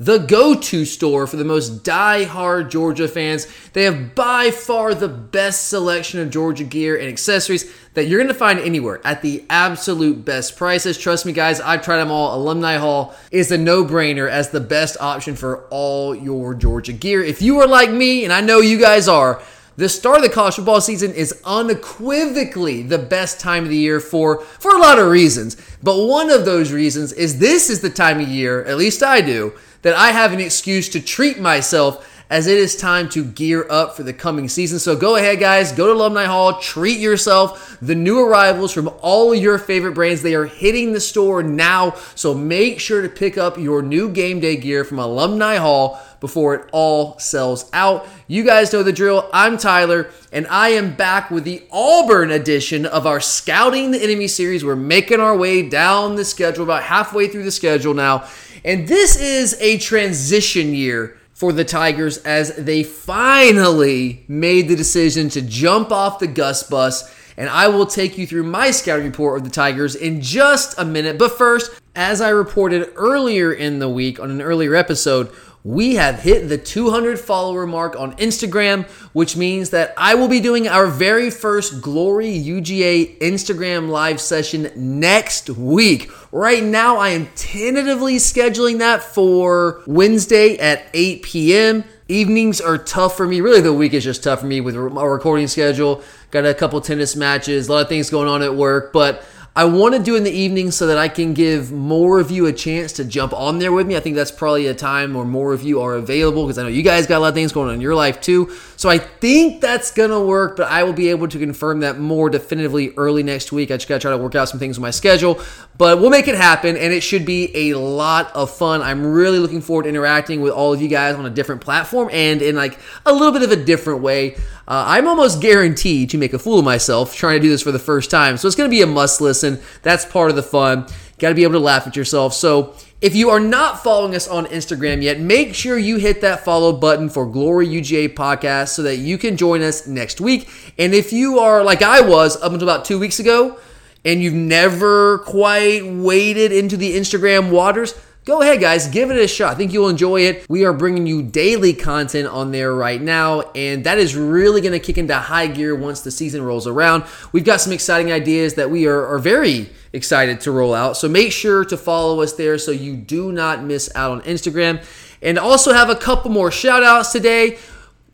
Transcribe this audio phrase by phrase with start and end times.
[0.00, 3.46] the go to store for the most die-hard Georgia fans.
[3.74, 8.28] They have by far the best selection of Georgia gear and accessories that you're going
[8.28, 10.96] to find anywhere at the absolute best prices.
[10.96, 12.34] Trust me, guys, I've tried them all.
[12.34, 17.22] Alumni Hall is a no brainer as the best option for all your Georgia gear.
[17.22, 19.42] If you are like me, and I know you guys are,
[19.76, 24.00] the start of the college football season is unequivocally the best time of the year
[24.00, 25.56] for for a lot of reasons.
[25.82, 29.22] But one of those reasons is this is the time of year, at least I
[29.22, 33.66] do, that I have an excuse to treat myself as it is time to gear
[33.68, 34.78] up for the coming season.
[34.78, 37.76] So go ahead, guys, go to Alumni Hall, treat yourself.
[37.82, 41.96] The new arrivals from all your favorite brands, they are hitting the store now.
[42.14, 46.54] So make sure to pick up your new game day gear from Alumni Hall before
[46.54, 48.06] it all sells out.
[48.28, 49.28] You guys know the drill.
[49.32, 54.28] I'm Tyler, and I am back with the Auburn edition of our Scouting the Enemy
[54.28, 54.64] series.
[54.64, 58.28] We're making our way down the schedule, about halfway through the schedule now.
[58.64, 65.30] And this is a transition year for the Tigers as they finally made the decision
[65.30, 67.14] to jump off the Gus bus.
[67.36, 70.84] And I will take you through my scouting report of the Tigers in just a
[70.84, 71.16] minute.
[71.16, 75.32] But first, as I reported earlier in the week on an earlier episode,
[75.62, 80.40] we have hit the 200 follower mark on Instagram, which means that I will be
[80.40, 86.10] doing our very first Glory UGA Instagram live session next week.
[86.32, 91.84] Right now, I am tentatively scheduling that for Wednesday at 8 p.m.
[92.08, 93.40] Evenings are tough for me.
[93.40, 96.02] Really, the week is just tough for me with my recording schedule.
[96.30, 99.24] Got a couple tennis matches, a lot of things going on at work, but
[99.56, 102.46] I want to do in the evening so that I can give more of you
[102.46, 103.96] a chance to jump on there with me.
[103.96, 106.68] I think that's probably a time where more of you are available because I know
[106.68, 108.52] you guys got a lot of things going on in your life too.
[108.76, 111.98] So I think that's going to work, but I will be able to confirm that
[111.98, 113.72] more definitively early next week.
[113.72, 115.40] I just got to try to work out some things with my schedule,
[115.76, 118.82] but we'll make it happen and it should be a lot of fun.
[118.82, 122.08] I'm really looking forward to interacting with all of you guys on a different platform
[122.12, 124.36] and in like a little bit of a different way.
[124.70, 127.72] Uh, I'm almost guaranteed to make a fool of myself trying to do this for
[127.72, 128.36] the first time.
[128.36, 129.58] So it's going to be a must listen.
[129.82, 130.86] That's part of the fun.
[131.18, 132.34] Got to be able to laugh at yourself.
[132.34, 136.44] So if you are not following us on Instagram yet, make sure you hit that
[136.44, 140.48] follow button for Glory UGA Podcast so that you can join us next week.
[140.78, 143.58] And if you are like I was up until about two weeks ago
[144.04, 147.92] and you've never quite waded into the Instagram waters,
[148.26, 149.54] Go ahead, guys, give it a shot.
[149.54, 150.44] I think you'll enjoy it.
[150.50, 154.74] We are bringing you daily content on there right now, and that is really going
[154.74, 157.04] to kick into high gear once the season rolls around.
[157.32, 160.98] We've got some exciting ideas that we are, are very excited to roll out.
[160.98, 164.84] So make sure to follow us there so you do not miss out on Instagram.
[165.22, 167.58] And also have a couple more shout outs today.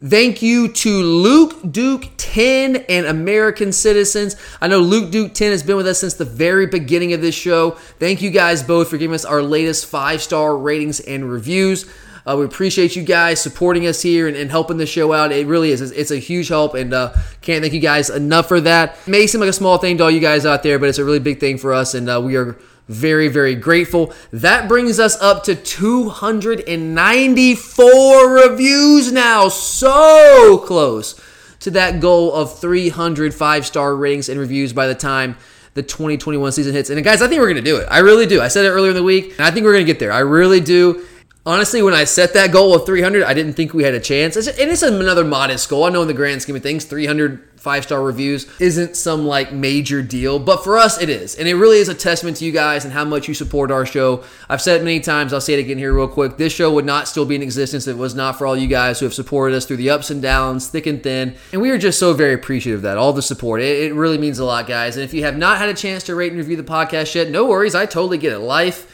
[0.05, 4.37] Thank you to Luke Duke 10 and American Citizens.
[4.61, 7.35] I know Luke Duke 10 has been with us since the very beginning of this
[7.35, 7.71] show.
[7.99, 11.91] Thank you guys both for giving us our latest five star ratings and reviews.
[12.27, 15.33] Uh, we appreciate you guys supporting us here and, and, helping the show out.
[15.33, 15.81] It really is.
[15.81, 18.99] It's, a huge help, and uh, can't thank you guys enough for that.
[19.07, 20.99] It may seem like a small thing to all you guys out there, but it's
[20.99, 24.13] a really big thing for us, and uh, we are very, very grateful.
[24.33, 29.49] That brings us up to 294 reviews now.
[29.49, 31.21] So close
[31.61, 35.37] to that goal of 300 five star ratings and reviews by the time
[35.75, 36.91] the 2021 season hits.
[36.91, 37.87] And guys, I think we're going to do it.
[37.91, 38.41] I really do.
[38.41, 40.13] I said it earlier in the week, and I think we're going to get there.
[40.13, 41.07] I really do.
[41.45, 44.37] Honestly, when I set that goal of 300, I didn't think we had a chance.
[44.37, 45.85] And it's another modest goal.
[45.85, 49.51] I know in the grand scheme of things, 300 five star reviews isn't some like
[49.51, 51.35] major deal, but for us it is.
[51.35, 53.85] And it really is a testament to you guys and how much you support our
[53.85, 54.23] show.
[54.49, 56.37] I've said it many times, I'll say it again here real quick.
[56.37, 58.69] This show would not still be in existence if it was not for all you
[58.69, 61.35] guys who have supported us through the ups and downs, thick and thin.
[61.53, 63.61] And we are just so very appreciative of that, all the support.
[63.61, 64.95] It, it really means a lot, guys.
[64.95, 67.31] And if you have not had a chance to rate and review the podcast yet,
[67.31, 67.75] no worries.
[67.75, 68.39] I totally get it.
[68.39, 68.87] Life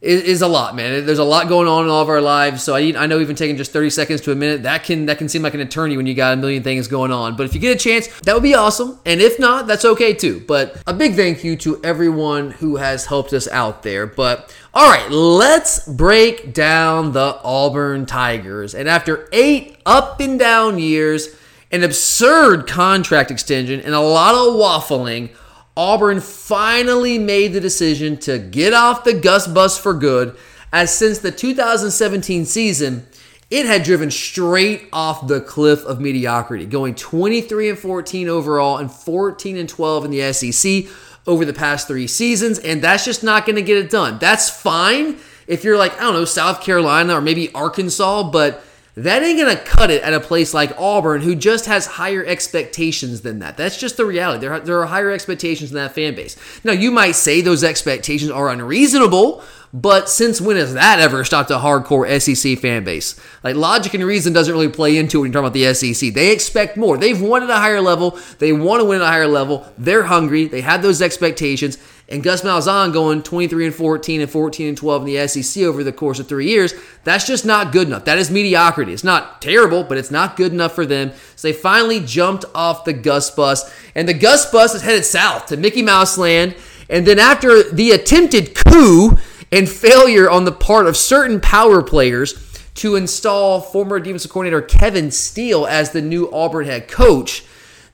[0.00, 1.06] is, is a lot, man.
[1.06, 2.62] There's a lot going on in all of our lives.
[2.62, 5.18] So I, I know even taking just 30 seconds to a minute, that can that
[5.18, 7.36] can seem like an eternity when you got a million things going on.
[7.36, 8.98] But if you get a chance, that would be awesome.
[9.06, 10.44] And if not, that's okay too.
[10.46, 14.06] But a big thank you to everyone who has helped us out there.
[14.06, 18.74] But all right, let's break down the Auburn Tigers.
[18.74, 21.34] And after eight up and down years,
[21.72, 25.30] an absurd contract extension, and a lot of waffling,
[25.76, 30.36] Auburn finally made the decision to get off the Gus bus for good,
[30.72, 33.06] as since the 2017 season,
[33.50, 38.90] it had driven straight off the cliff of mediocrity, going 23 and 14 overall and
[38.90, 40.84] 14 and 12 in the SEC
[41.26, 44.18] over the past three seasons, and that's just not going to get it done.
[44.18, 48.64] That's fine if you're like, I don't know, South Carolina or maybe Arkansas, but
[48.96, 52.24] that ain't going to cut it at a place like Auburn, who just has higher
[52.24, 53.58] expectations than that.
[53.58, 54.40] That's just the reality.
[54.40, 56.34] There are, there are higher expectations in that fan base.
[56.64, 59.44] Now, you might say those expectations are unreasonable,
[59.74, 63.20] but since when has that ever stopped a hardcore SEC fan base?
[63.44, 66.14] Like, logic and reason doesn't really play into it when you're talking about the SEC.
[66.14, 66.96] They expect more.
[66.96, 68.18] They've won at a higher level.
[68.38, 69.70] They want to win at a higher level.
[69.76, 70.46] They're hungry.
[70.46, 71.76] They have those expectations.
[72.08, 75.82] And Gus Malzahn going 23 and 14 and 14 and 12 in the SEC over
[75.82, 76.72] the course of three years,
[77.02, 78.04] that's just not good enough.
[78.04, 78.92] That is mediocrity.
[78.92, 81.10] It's not terrible, but it's not good enough for them.
[81.34, 83.74] So they finally jumped off the Gus bus.
[83.96, 86.54] And the Gus bus is headed south to Mickey Mouse Land.
[86.88, 89.18] And then after the attempted coup
[89.50, 92.34] and failure on the part of certain power players
[92.74, 97.44] to install former defensive coordinator Kevin Steele as the new Auburn head coach,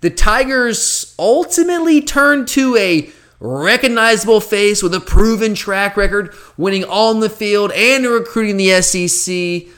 [0.03, 3.11] the Tigers ultimately turned to a
[3.43, 8.81] recognizable face with a proven track record, winning all in the field and recruiting the
[8.81, 9.69] SEC.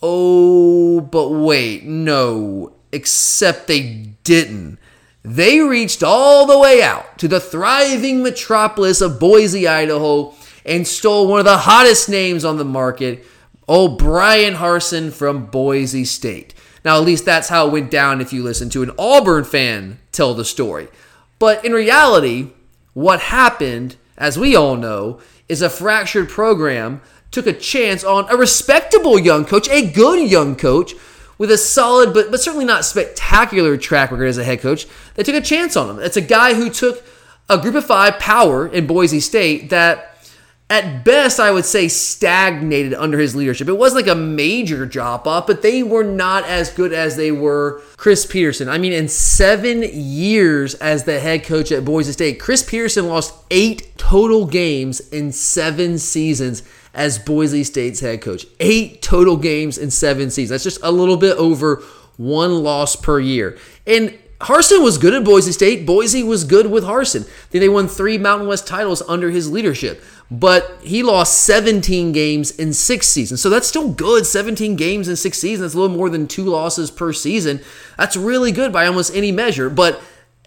[0.00, 4.78] Oh, but wait, no, except they didn't.
[5.24, 10.32] They reached all the way out to the thriving metropolis of Boise, Idaho,
[10.64, 13.26] and stole one of the hottest names on the market,
[13.66, 16.54] old Bryan Harsin from Boise State.
[16.84, 19.98] Now, at least that's how it went down if you listen to an Auburn fan
[20.12, 20.88] tell the story.
[21.40, 22.52] But in reality,
[22.94, 27.00] what happened, as we all know, is a fractured program
[27.30, 30.94] took a chance on a respectable young coach, a good young coach,
[31.36, 34.86] with a solid but, but certainly not spectacular track record as a head coach.
[35.14, 36.02] They took a chance on him.
[36.02, 37.04] It's a guy who took
[37.48, 40.17] a group of five power in Boise State that
[40.70, 43.68] at best, I would say stagnated under his leadership.
[43.68, 47.32] It wasn't like a major drop off, but they were not as good as they
[47.32, 48.68] were Chris Petersen.
[48.68, 53.34] I mean, in seven years as the head coach at Boise State, Chris Petersen lost
[53.50, 56.62] eight total games in seven seasons
[56.92, 58.46] as Boise State's head coach.
[58.60, 60.50] Eight total games in seven seasons.
[60.50, 61.82] That's just a little bit over
[62.18, 63.56] one loss per year.
[63.86, 65.84] And Harsin was good at Boise State.
[65.84, 67.28] Boise was good with Harsin.
[67.50, 70.00] They won three Mountain West titles under his leadership.
[70.30, 73.40] But he lost 17 games in six seasons.
[73.40, 74.26] So that's still good.
[74.26, 75.60] 17 games in six seasons.
[75.60, 77.60] That's a little more than two losses per season.
[77.96, 79.68] That's really good by almost any measure.
[79.68, 80.00] But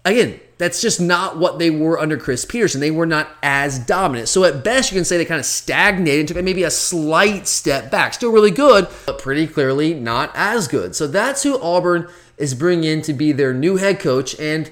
[0.04, 2.80] again, that's just not what they were under Chris Petersen.
[2.80, 4.28] They were not as dominant.
[4.28, 7.90] So at best, you can say they kind of stagnated, took maybe a slight step
[7.90, 8.14] back.
[8.14, 10.94] Still really good, but pretty clearly not as good.
[10.94, 12.08] So that's who Auburn
[12.42, 14.38] is bringing in to be their new head coach.
[14.38, 14.70] And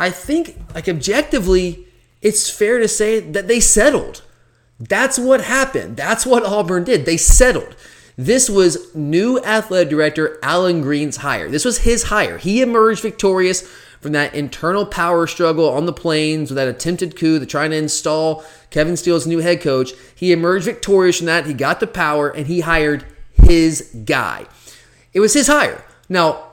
[0.00, 1.86] I think, like objectively,
[2.22, 4.22] it's fair to say that they settled.
[4.78, 5.96] That's what happened.
[5.96, 7.04] That's what Auburn did.
[7.04, 7.76] They settled.
[8.16, 11.50] This was new athletic director Allen Greene's hire.
[11.50, 12.38] This was his hire.
[12.38, 13.62] He emerged victorious
[14.00, 17.76] from that internal power struggle on the plains with that attempted coup, the trying to
[17.76, 19.92] install Kevin Steele's new head coach.
[20.14, 21.46] He emerged victorious from that.
[21.46, 24.46] He got the power and he hired his guy.
[25.12, 25.84] It was his hire.
[26.08, 26.49] Now,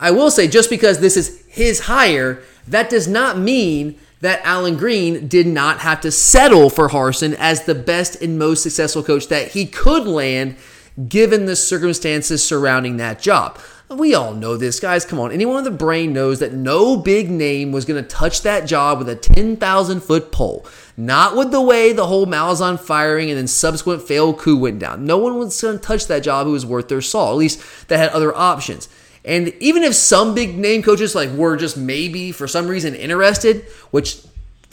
[0.00, 4.76] I will say, just because this is his hire, that does not mean that Allen
[4.76, 9.28] Greene did not have to settle for Harsin as the best and most successful coach
[9.28, 10.56] that he could land
[11.08, 13.58] given the circumstances surrounding that job.
[13.88, 15.04] We all know this, guys.
[15.04, 15.32] Come on.
[15.32, 18.98] Anyone with a brain knows that no big name was going to touch that job
[18.98, 20.64] with a 10,000 foot pole.
[20.96, 25.06] Not with the way the whole Malzahn firing and then subsequent failed coup went down.
[25.06, 27.88] No one was going to touch that job who was worth their salt, at least
[27.88, 28.88] that had other options.
[29.24, 33.64] And even if some big name coaches like were just maybe for some reason interested,
[33.90, 34.18] which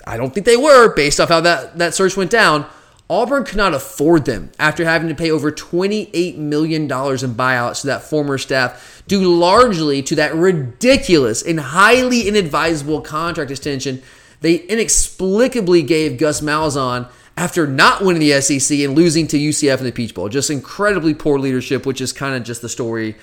[0.05, 2.65] I don't think they were based off how that, that search went down,
[3.09, 7.87] Auburn could not afford them after having to pay over $28 million in buyouts to
[7.87, 14.01] that former staff, due largely to that ridiculous and highly inadvisable contract extension
[14.41, 19.85] they inexplicably gave Gus Malzahn after not winning the SEC and losing to UCF in
[19.85, 20.29] the Peach Bowl.
[20.29, 23.15] Just incredibly poor leadership, which is kind of just the story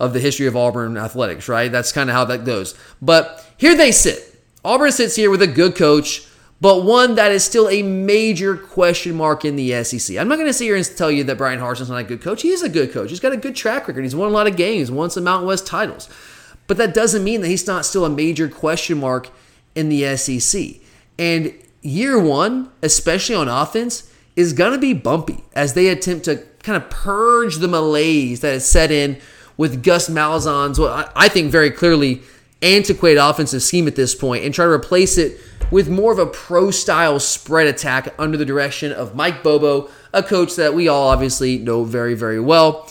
[0.00, 1.70] of the history of Auburn athletics, right?
[1.70, 2.74] That's kind of how that goes.
[3.00, 4.36] But here they sit.
[4.64, 6.26] Auburn sits here with a good coach
[6.60, 10.18] but one that is still a major question mark in the SEC.
[10.18, 12.20] I'm not going to sit here and tell you that Bryan Harsin's not a good
[12.20, 12.42] coach.
[12.42, 13.08] He is a good coach.
[13.08, 14.02] He's got a good track record.
[14.02, 16.08] He's won a lot of games, won some Mountain West titles.
[16.66, 19.30] But that doesn't mean that he's not still a major question mark
[19.74, 20.76] in the SEC.
[21.18, 26.44] And year one, especially on offense, is going to be bumpy as they attempt to
[26.62, 29.18] kind of purge the malaise that has set in
[29.60, 32.22] with Gus Malzahn's, what I think very clearly
[32.62, 35.38] antiquated offensive scheme at this point and try to replace it
[35.70, 40.22] with more of a pro style spread attack under the direction of Mike Bobo, a
[40.22, 42.90] coach that we all obviously know very, very well.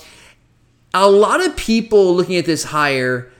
[0.93, 3.31] A lot of people looking at this hire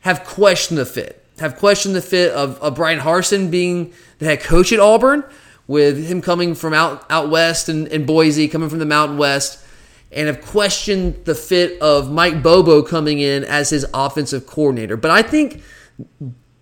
[0.00, 4.40] have questioned the fit, have questioned the fit of, of Bryan Harsin being the head
[4.40, 5.22] coach at Auburn,
[5.68, 9.64] with him coming from out, out west and, and Boise, coming from the Mountain West,
[10.10, 14.96] and have questioned the fit of Mike Bobo coming in as his offensive coordinator.
[14.96, 15.62] But I think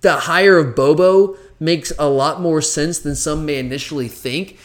[0.00, 4.58] the hire of Bobo makes a lot more sense than some may initially think.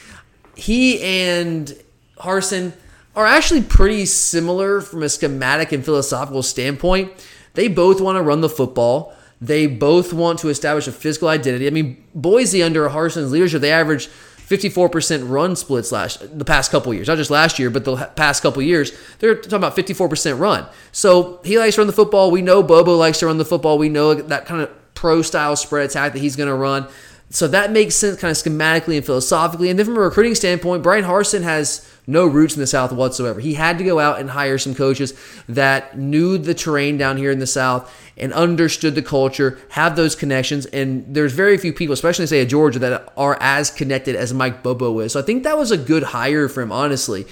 [0.56, 1.74] He and
[2.18, 2.74] Harsin
[3.16, 7.12] are actually pretty similar from a schematic and philosophical standpoint.
[7.54, 9.14] They both want to run the football.
[9.42, 11.68] They both want to establish a physical identity.
[11.68, 14.10] I mean, Boise under Harsin's leadership, they averaged
[14.52, 18.44] 54% run splits last the past couple years, not just last year, but the past
[18.44, 18.92] couple years.
[19.20, 20.68] They're talking about 54% run.
[20.92, 22.32] So he likes to run the football.
[22.32, 23.78] We know Bobo likes to run the football.
[23.78, 26.88] We know that kind of pro style spread attack that he's going to run.
[27.32, 29.70] So that makes sense kind of schematically and philosophically.
[29.70, 33.40] And then from a recruiting standpoint, Bryan Harsin has no roots in the South whatsoever.
[33.40, 35.14] He had to go out and hire some coaches
[35.48, 40.14] that knew the terrain down here in the South and understood the culture, have those
[40.14, 40.66] connections.
[40.68, 44.62] And there's very few people, especially say at Georgia, that are as connected as Mike
[44.62, 45.14] Bobo is.
[45.14, 47.26] So I think that was a good hire for him, honestly.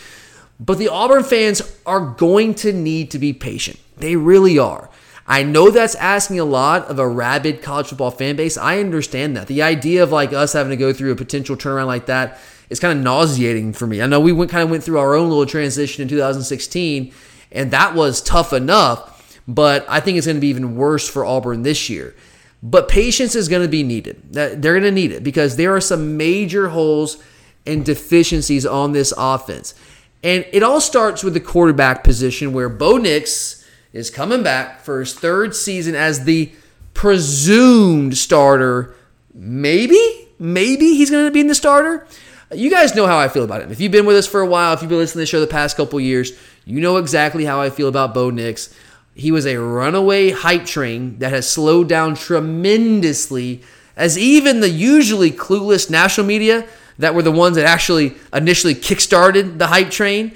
[0.62, 3.80] But the Auburn fans are going to need to be patient.
[3.98, 4.89] They really are.
[5.30, 8.58] I know that's asking a lot of a rabid college football fan base.
[8.58, 9.46] I understand that.
[9.46, 12.40] The idea of like us having to go through a potential turnaround like that
[12.72, 14.02] is kind of nauseating for me.
[14.02, 17.14] I know we went kind of went through our own little transition in 2016,
[17.52, 21.24] and that was tough enough, but I think it's going to be even worse for
[21.24, 22.16] Auburn this year.
[22.64, 24.34] But patience is going to be needed.
[24.34, 27.24] They're going to need it because there are some major holes
[27.68, 29.76] and deficiencies on this offense.
[30.24, 33.59] And it all starts with the quarterback position where Bo Nix
[33.94, 36.52] is coming back for his third season as the
[36.94, 38.96] presumed starter.
[39.34, 42.08] Maybe, maybe he's going to be in the starter.
[42.52, 43.72] You guys know how I feel about him.
[43.72, 45.40] If you've been with us for a while, if you've been listening to the show
[45.40, 46.32] the past couple years,
[46.66, 48.74] you know exactly how I feel about Bo Nix.
[49.14, 53.62] He was a runaway hype train that has slowed down tremendously,
[53.96, 56.68] as even the usually clueless national media
[56.98, 60.34] that were the ones that actually initially kickstarted the hype train,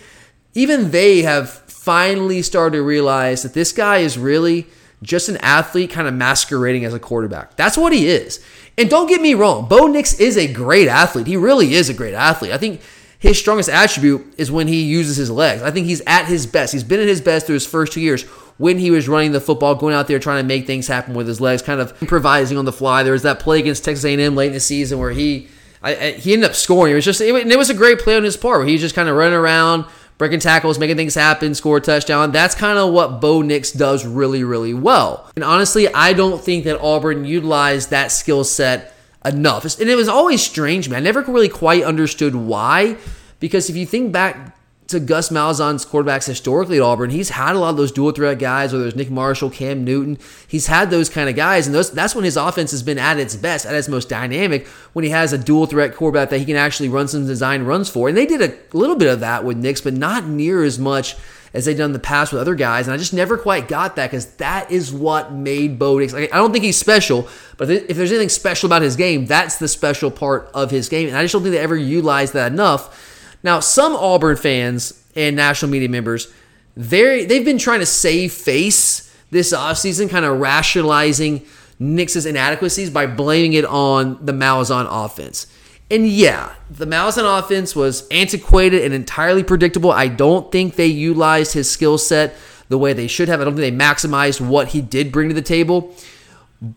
[0.53, 4.65] even they have finally started to realize that this guy is really
[5.01, 7.57] just an athlete kind of masquerading as a quarterback.
[7.57, 8.41] That's what he is.
[8.77, 11.27] And don't get me wrong, Bo Nix is a great athlete.
[11.27, 12.53] He really is a great athlete.
[12.53, 12.79] I think
[13.19, 15.61] his strongest attribute is when he uses his legs.
[15.61, 16.71] I think he's at his best.
[16.71, 18.23] He's been at his best through his first two years
[18.57, 21.27] when he was running the football, going out there trying to make things happen with
[21.27, 23.03] his legs, kind of improvising on the fly.
[23.03, 25.49] There was that play against Texas A&M late in the season where he
[25.81, 26.93] I, I, he ended up scoring.
[26.93, 28.95] It was just it, it was a great play on his part where he just
[28.95, 29.85] kind of running around
[30.23, 32.31] breaking tackles, making things happen, score a touchdown.
[32.31, 35.29] That's kind of what Bo Nix does really, really well.
[35.35, 38.93] And honestly, I don't think that Auburn utilized that skill set
[39.25, 39.65] enough.
[39.81, 41.01] And it was always strange, man.
[41.01, 42.95] I never really quite understood why.
[43.41, 44.52] Because if you think back
[44.87, 48.39] to Gus Malzahn's quarterbacks historically at Auburn, he's had a lot of those dual threat
[48.39, 50.17] guys, whether it's Nick Marshall, Cam Newton.
[50.47, 53.19] He's had those kind of guys, and those, that's when his offense has been at
[53.19, 56.45] its best, at its most dynamic, when he has a dual threat quarterback that he
[56.45, 58.07] can actually run some design runs for.
[58.07, 61.15] And they did a little bit of that with Nix, but not near as much
[61.53, 62.87] as they've done in the past with other guys.
[62.87, 66.11] And I just never quite got that because that is what made Bo Nix.
[66.11, 69.57] Like, I don't think he's special, but if there's anything special about his game, that's
[69.57, 71.07] the special part of his game.
[71.07, 73.11] And I just don't think they ever utilized that enough.
[73.43, 76.31] Now, some Auburn fans and national media members,
[76.75, 81.45] they they've been trying to save face this offseason, kind of rationalizing
[81.79, 85.47] Nix's inadequacies by blaming it on the Malzahn offense.
[85.91, 89.91] And yeah, the Malzahn offense was antiquated and entirely predictable.
[89.91, 92.35] I don't think they utilized his skill set
[92.69, 93.41] the way they should have.
[93.41, 95.93] I don't think they maximized what he did bring to the table.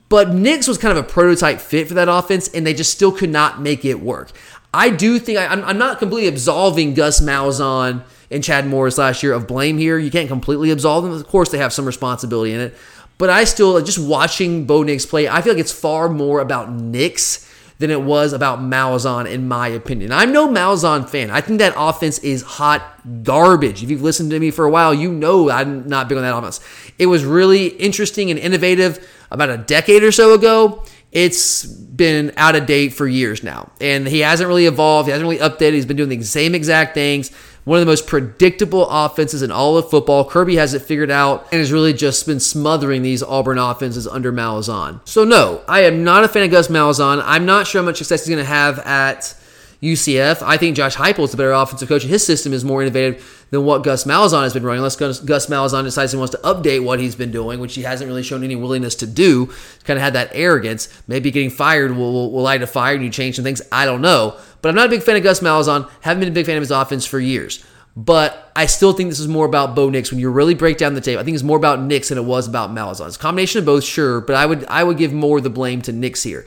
[0.08, 3.12] But Nix was kind of a prototype fit for that offense, and they just still
[3.12, 4.32] could not make it work.
[4.76, 9.22] I do think I, I'm, I'm not completely absolving Gus Malzahn and Chad Morris last
[9.22, 9.98] year of blame here.
[9.98, 11.12] You can't completely absolve them.
[11.12, 12.76] Of course, they have some responsibility in it.
[13.18, 16.70] But I still, just watching Bo Nix play, I feel like it's far more about
[16.70, 20.12] Nix than it was about Malzahn, in my opinion.
[20.12, 21.30] I'm no Malzahn fan.
[21.30, 22.82] I think that offense is hot
[23.22, 23.82] garbage.
[23.82, 26.36] If you've listened to me for a while, you know I'm not big on that
[26.36, 26.60] offense.
[26.98, 30.84] It was really interesting and innovative about a decade or so ago.
[31.16, 33.70] It's been out of date for years now.
[33.80, 35.06] And he hasn't really evolved.
[35.06, 35.72] He hasn't really updated.
[35.72, 37.32] He's been doing the same exact things
[37.66, 40.24] one of the most predictable offenses in all of football.
[40.24, 44.32] Kirby has it figured out and has really just been smothering these Auburn offenses under
[44.32, 45.00] Malzahn.
[45.04, 47.20] So no, I am not a fan of Gus Malzahn.
[47.24, 49.34] I'm not sure how much success he's going to have at
[49.82, 50.42] UCF.
[50.42, 52.02] I think Josh Heupel is the better offensive coach.
[52.02, 54.78] His system is more innovative than what Gus Malzahn has been running.
[54.78, 58.08] Unless Gus, Malzahn decides he wants to update what he's been doing, which he hasn't
[58.08, 59.46] really shown any willingness to do.
[59.84, 60.88] Kind of had that arrogance.
[61.06, 63.62] Maybe getting fired will, will, will light a fire and you change some things.
[63.70, 64.38] I don't know.
[64.62, 65.88] But I'm not a big fan of Gus Malzahn.
[66.00, 67.64] Haven't been a big fan of his offense for years.
[67.96, 70.10] But I still think this is more about Bo Nix.
[70.10, 72.24] When you really break down the tape, I think it's more about Nix than it
[72.24, 73.06] was about Malzahn.
[73.06, 75.80] It's a combination of both, sure, but I would I would give more the blame
[75.82, 76.44] to Nix here.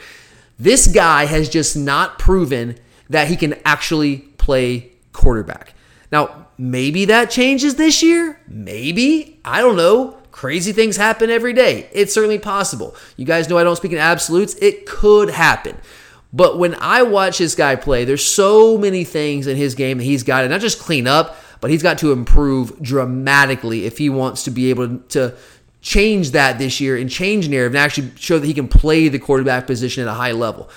[0.59, 2.77] This guy has just not proven
[3.09, 5.73] that he can actually play quarterback.
[6.11, 8.39] Now, maybe that changes this year.
[8.47, 9.39] Maybe.
[9.43, 10.17] I don't know.
[10.31, 11.89] Crazy things happen every day.
[11.91, 12.95] It's certainly possible.
[13.17, 14.55] You guys know I don't speak in absolutes.
[14.55, 15.75] It could happen.
[16.31, 20.03] But when I watch this guy play, there's so many things in his game that
[20.03, 24.09] he's got to not just clean up, but he's got to improve dramatically if he
[24.09, 25.35] wants to be able to
[25.81, 29.19] change that this year and change narrative and actually show that he can play the
[29.19, 30.69] quarterback position at a high level.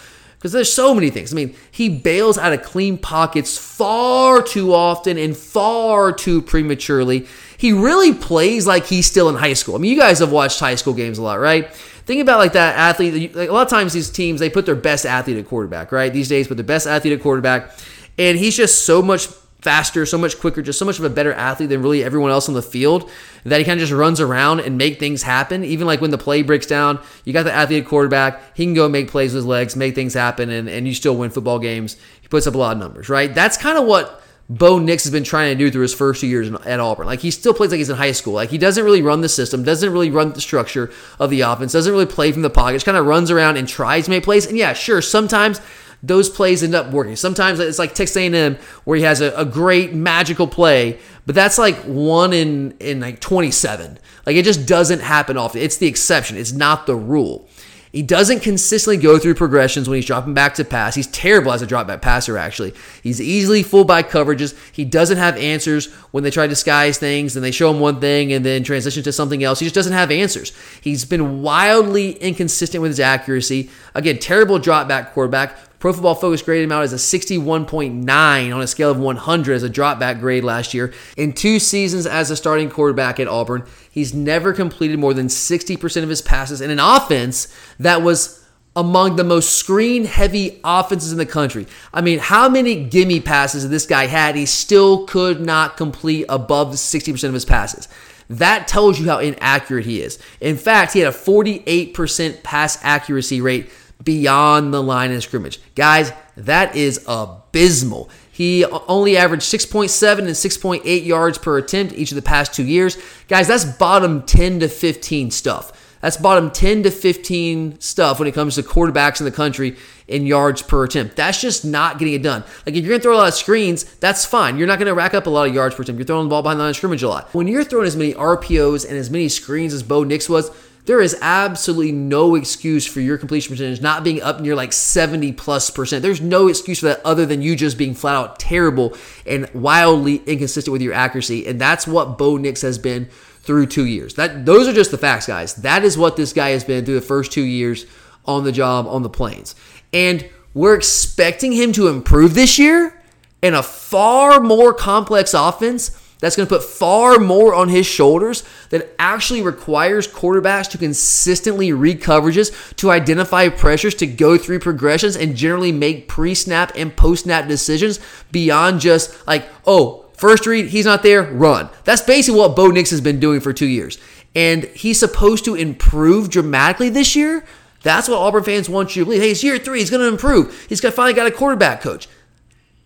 [0.42, 1.32] Because there's so many things.
[1.32, 7.28] I mean, he bails out of clean pockets far too often and far too prematurely.
[7.56, 9.76] He really plays like he's still in high school.
[9.76, 11.72] I mean, you guys have watched high school games a lot, right?
[12.06, 13.37] Think about like that athlete.
[13.37, 16.12] Like a lot of times, these teams they put their best athlete at quarterback, right?
[16.12, 17.70] These days, put the best athlete at quarterback,
[18.18, 19.28] and he's just so much
[19.62, 22.49] faster, so much quicker, just so much of a better athlete than really everyone else
[22.49, 23.09] on the field
[23.45, 25.64] that he kind of just runs around and make things happen.
[25.64, 28.88] Even like when the play breaks down, you got the athlete quarterback, he can go
[28.88, 31.97] make plays with his legs, make things happen, and, and you still win football games.
[32.21, 33.32] He puts up a lot of numbers, right?
[33.32, 36.26] That's kind of what Bo Nix has been trying to do through his first two
[36.26, 37.06] years at Auburn.
[37.06, 38.34] Like he still plays like he's in high school.
[38.34, 41.73] Like he doesn't really run the system, doesn't really run the structure of the offense,
[41.73, 42.75] doesn't really play from the pocket.
[42.75, 44.47] Just kind of runs around and tries to make plays.
[44.47, 45.60] And yeah, sure, sometimes
[46.02, 47.17] those plays end up working.
[47.17, 51.58] Sometimes it's like Texas A&M where he has a, a great magical play, but that's
[51.58, 53.99] like one in in like 27.
[54.26, 55.60] Like it just doesn't happen often.
[55.60, 56.36] It's the exception.
[56.36, 57.49] It's not the rule.
[57.93, 60.95] He doesn't consistently go through progressions when he's dropping back to pass.
[60.95, 62.73] He's terrible as a drop back passer, actually.
[63.02, 64.58] He's easily fooled by coverages.
[64.73, 68.00] He doesn't have answers when they try to disguise things and they show him one
[68.00, 69.58] thing and then transition to something else.
[69.58, 70.52] He just doesn't have answers.
[70.80, 73.69] He's been wildly inconsistent with his accuracy.
[73.95, 75.58] Again, terrible drop back quarterback.
[75.82, 79.64] Pro Football Focus graded him out as a 61.9 on a scale of 100 as
[79.64, 80.95] a dropback grade last year.
[81.16, 86.02] In two seasons as a starting quarterback at Auburn, he's never completed more than 60%
[86.04, 91.18] of his passes in an offense that was among the most screen heavy offenses in
[91.18, 91.66] the country.
[91.92, 94.36] I mean, how many gimme passes this guy had?
[94.36, 97.88] He still could not complete above 60% of his passes.
[98.30, 100.21] That tells you how inaccurate he is.
[100.40, 103.68] In fact, he had a 48% pass accuracy rate
[104.02, 105.60] beyond the line of scrimmage.
[105.75, 108.10] Guys, that is abysmal.
[108.30, 112.97] He only averaged 6.7 and 6.8 yards per attempt each of the past two years.
[113.28, 115.78] Guys, that's bottom 10 to 15 stuff.
[116.00, 119.76] That's bottom 10 to 15 stuff when it comes to quarterbacks in the country
[120.08, 121.15] in yards per attempt.
[121.15, 122.43] That's just not getting it done.
[122.67, 124.58] Like if you're gonna throw a lot of screens, that's fine.
[124.58, 126.00] You're not gonna rack up a lot of yards per attempt.
[126.00, 127.32] You're throwing the ball behind the line of scrimmage a lot.
[127.32, 130.50] When you're throwing as many RPOs and as many screens as Bo Nix was,
[130.84, 135.32] there is absolutely no excuse for your completion percentage not being up near like 70
[135.32, 136.02] plus percent.
[136.02, 140.16] There's no excuse for that other than you just being flat out terrible and wildly
[140.26, 141.47] inconsistent with your accuracy.
[141.47, 143.08] And that's what Bo Nix has been
[143.42, 144.14] through two years.
[144.14, 145.54] That those are just the facts, guys.
[145.56, 147.86] That is what this guy has been through the first two years
[148.25, 149.54] on the job on the plains.
[149.92, 153.00] And we're expecting him to improve this year
[153.40, 155.90] in a far more complex offense
[156.23, 161.73] that's going to put far more on his shoulders that actually requires quarterbacks to consistently
[161.73, 166.97] read coverages, to identify pressures, to go through progressions, and generally make pre snap and
[166.97, 167.99] post snap decisions
[168.30, 171.69] beyond just like, oh, first read, he's not there, run.
[171.82, 173.99] That's basically what Bo Nix has been doing for two years.
[174.37, 177.45] And he's supposed to improve dramatically this year.
[177.82, 179.23] That's what Auburn fans want you to believe.
[179.23, 179.80] Hey, it's year three.
[179.80, 180.67] He's going to improve.
[180.69, 182.06] He's finally got a quarterback coach.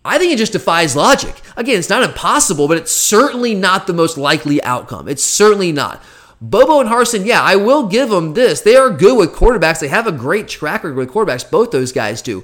[0.07, 1.35] I think it just defies logic.
[1.55, 5.07] Again, it's not impossible, but it's certainly not the most likely outcome.
[5.07, 6.01] It's certainly not.
[6.39, 8.61] Bobo and Harsin, yeah, I will give them this.
[8.61, 9.79] They are good with quarterbacks.
[9.79, 11.49] They have a great track record with quarterbacks.
[11.49, 12.43] Both those guys do.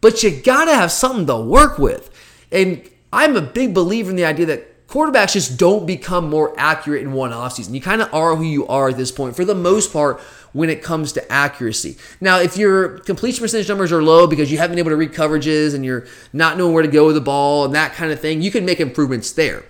[0.00, 2.10] but you got to have something to work with.
[2.50, 7.00] And I'm a big believer in the idea that quarterbacks just don't become more accurate
[7.00, 7.72] in one offseason.
[7.72, 10.20] You kind of are who you are at this point for the most part
[10.52, 11.96] when it comes to accuracy.
[12.20, 15.12] Now, if your completion percentage numbers are low because you haven't been able to read
[15.12, 18.20] coverages and you're not knowing where to go with the ball and that kind of
[18.20, 19.64] thing, you can make improvements there.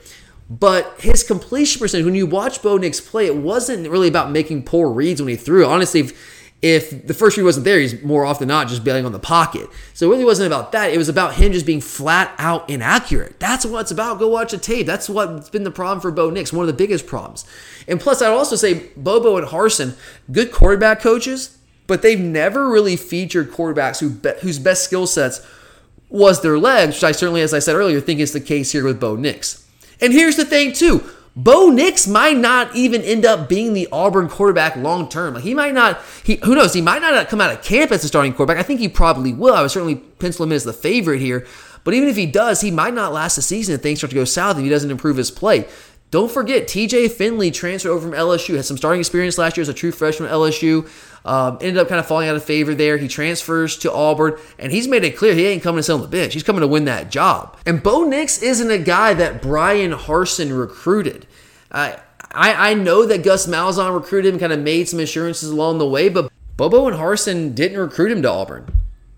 [0.51, 4.65] But his completion percentage, when you watch Bo Nix play, it wasn't really about making
[4.65, 5.65] poor reads when he threw.
[5.65, 9.11] Honestly, if, if the first read wasn't there, he's more often not just bailing on
[9.11, 9.69] the pocket.
[9.95, 10.93] So it really wasn't about that.
[10.93, 13.41] It was about him just being flat out inaccurate.
[13.41, 14.21] That's what it's about.
[14.21, 14.87] Go watch the tape.
[14.87, 17.45] That's what's been the problem for Bo Nix, one of the biggest problems.
[17.89, 19.97] And plus, I'd also say Bobo and Harsin,
[20.31, 25.45] good quarterback coaches, but they've never really featured quarterbacks who be, whose best skill sets
[26.09, 28.85] was their legs, which I certainly, as I said earlier, think is the case here
[28.85, 29.69] with Bo Nix.
[30.01, 31.03] And here's the thing, too.
[31.35, 35.35] Bo Nix might not even end up being the Auburn quarterback long term.
[35.35, 36.01] Like he might not.
[36.23, 36.75] He who knows?
[36.75, 38.59] He might not come out of camp as a starting quarterback.
[38.59, 39.55] I think he probably will.
[39.55, 41.47] I would certainly pencil him in as the favorite here.
[41.85, 44.15] But even if he does, he might not last the season if things start to
[44.15, 45.67] go south if he doesn't improve his play.
[46.13, 49.71] Don't forget, TJ Finley transferred over from LSU, had some starting experience last year as
[49.71, 50.87] a true freshman at LSU.
[51.25, 52.99] Um, ended up kind of falling out of favor there.
[52.99, 56.03] He transfers to Auburn, and he's made it clear he ain't coming to sit on
[56.03, 56.35] the bench.
[56.35, 57.57] He's coming to win that job.
[57.65, 61.27] And Bo Nix isn't a guy that Bryan Harsin recruited.
[61.71, 61.97] Uh,
[62.31, 65.89] I, I know that Gus Malzahn recruited him, kind of made some assurances along the
[65.89, 68.67] way, but Bobo and Harsin didn't recruit him to Auburn.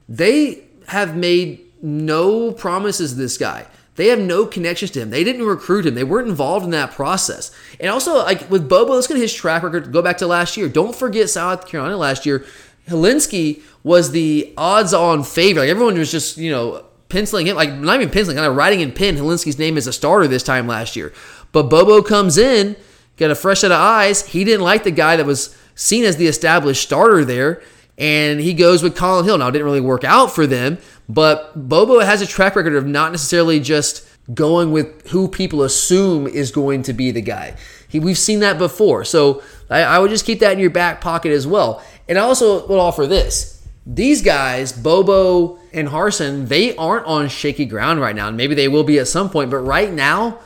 [0.09, 3.67] They have made no promises to this guy.
[3.97, 5.11] They have no connections to him.
[5.11, 5.95] They didn't recruit him.
[5.95, 7.53] They weren't involved in that process.
[7.79, 9.93] And also, like with Bobo, let's get his track record.
[9.93, 10.69] Go back to last year.
[10.69, 12.45] Don't forget South Carolina last year.
[12.89, 15.63] Hilinski was the odds-on favorite.
[15.63, 18.81] Like everyone was just you know penciling him, like not even penciling, kind of writing
[18.81, 21.13] in pen Hilinski's name as a starter this time last year.
[21.53, 22.77] But Bobo comes in,
[23.17, 24.27] got a fresh set of eyes.
[24.27, 27.63] He didn't like the guy that was seen as the established starter there,
[27.97, 29.39] and he goes with Collin Hill.
[29.39, 30.79] Now, it didn't really work out for them,
[31.09, 36.27] but Bobo has a track record of not necessarily just going with who people assume
[36.27, 37.57] is going to be the guy.
[37.89, 39.05] He, we've seen that before.
[39.05, 41.85] So I, I would just keep that in your back pocket as well.
[42.09, 43.63] And I also would offer this.
[43.87, 48.29] These guys, Bobo and Harsin, they aren't on shaky ground right now.
[48.29, 50.39] And maybe they will be at some point, but right now,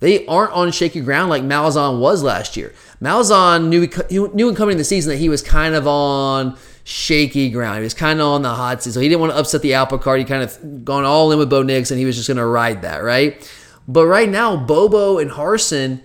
[0.00, 2.72] they aren't on shaky ground like Malzahn was last year.
[3.00, 3.88] Malzahn knew,
[4.34, 7.78] knew in coming in the season that he was kind of on shaky ground.
[7.78, 8.92] He was kind of on the hot seat.
[8.92, 10.18] So he didn't want to upset the apple cart.
[10.18, 12.46] He kind of gone all in with Bo Nix and he was just going to
[12.46, 13.50] ride that, right?
[13.88, 16.02] But right now, Bobo and Harsin,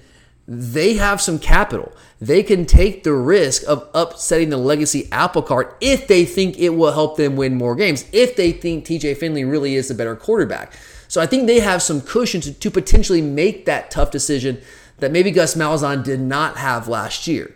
[0.47, 1.91] they have some capital.
[2.19, 6.69] They can take the risk of upsetting the legacy apple cart if they think it
[6.69, 10.15] will help them win more games, if they think TJ Finley really is the better
[10.15, 10.73] quarterback.
[11.07, 14.61] So I think they have some cushion to, to potentially make that tough decision
[14.97, 17.55] that maybe Gus Malzahn did not have last year.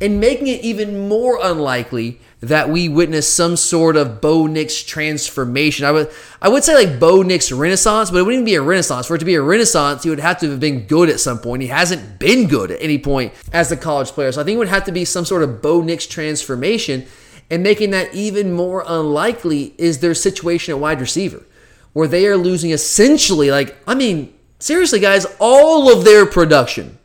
[0.00, 5.84] and making it even more unlikely that we witness some sort of Bo Nix transformation.
[5.84, 8.62] I would I would say like Bo Nix renaissance, but it wouldn't even be a
[8.62, 9.06] renaissance.
[9.08, 11.38] For it to be a renaissance, he would have to have been good at some
[11.40, 11.62] point.
[11.62, 14.30] He hasn't been good at any point as a college player.
[14.30, 17.06] So I think it would have to be some sort of Bo Nix transformation.
[17.50, 21.42] And making that even more unlikely is their situation at wide receiver,
[21.94, 26.98] where they are losing essentially, like, I mean, seriously, guys, all of their production.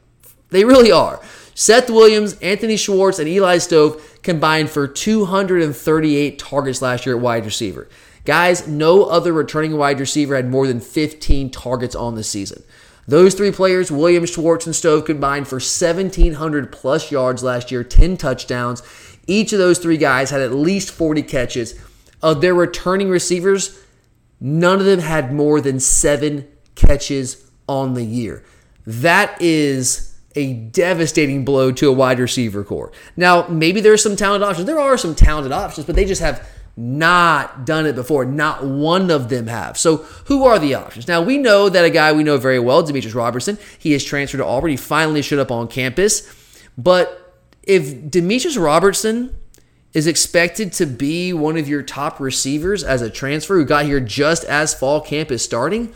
[0.50, 1.22] They really are.
[1.56, 7.46] Seth Williams, Anthony Schwartz, and Eli Stove combined for 238 targets last year at wide
[7.46, 7.88] receiver.
[8.26, 12.64] Guys, no other returning wide receiver had more than 15 targets on the season.
[13.06, 18.16] Those three players, Williams, Schwartz, and Stove, combined for 1,700 plus yards last year, 10
[18.16, 18.82] touchdowns.
[19.28, 21.78] Each of those three guys had at least 40 catches.
[22.22, 23.78] Of their returning receivers,
[24.40, 28.44] none of them had more than seven catches on the year.
[28.86, 32.92] That is a devastating blow to a wide receiver corps.
[33.16, 34.66] Now, maybe there's some talented options.
[34.66, 38.26] There are some talented options, but they just have not done it before.
[38.26, 39.78] Not one of them have.
[39.78, 41.08] So, who are the options?
[41.08, 44.40] Now, we know that a guy we know very well, Demetris Robertson, he has transferred
[44.40, 44.72] to Auburn.
[44.72, 46.28] He finally showed up on campus.
[46.78, 49.36] But if Demetris Robertson
[49.94, 54.00] is expected to be one of your top receivers as a transfer who got here
[54.00, 55.94] just as fall camp is starting,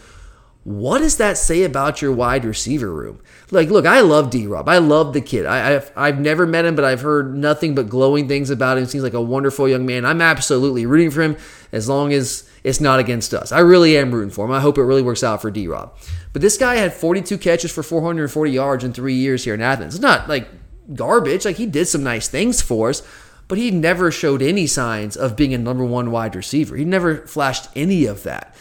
[0.68, 3.22] what does that say about your wide receiver room?
[3.52, 4.68] Like, look, I love D Rob.
[4.68, 5.46] I love the kid.
[5.46, 8.86] I, have I've never met him, but I've heard nothing but glowing things about him.
[8.86, 10.04] Seems like a wonderful young man.
[10.04, 11.38] I'm absolutely rooting for him
[11.72, 13.54] as long as it's not against us.
[13.54, 14.52] I really am rooting for him.
[14.52, 15.98] I hope it really works out for D Rob.
[16.34, 19.96] But this guy had 42 catches for 440 yards in three years here in Athens.
[19.96, 20.50] It's not like
[20.94, 21.46] garbage.
[21.46, 23.04] Like, he did some nice things for us
[23.50, 26.76] but he never showed any signs of being a number one wide receiver.
[26.76, 28.54] He never flashed any of that.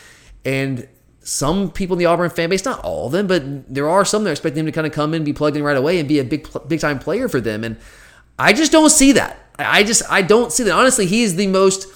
[0.44, 0.86] And
[1.26, 4.22] some people in the Auburn fan base, not all of them, but there are some
[4.24, 6.08] that expect him to kind of come in, and be plugged in right away, and
[6.08, 7.64] be a big, big time player for them.
[7.64, 7.76] And
[8.38, 9.36] I just don't see that.
[9.58, 10.72] I just, I don't see that.
[10.72, 11.88] Honestly, he is the most,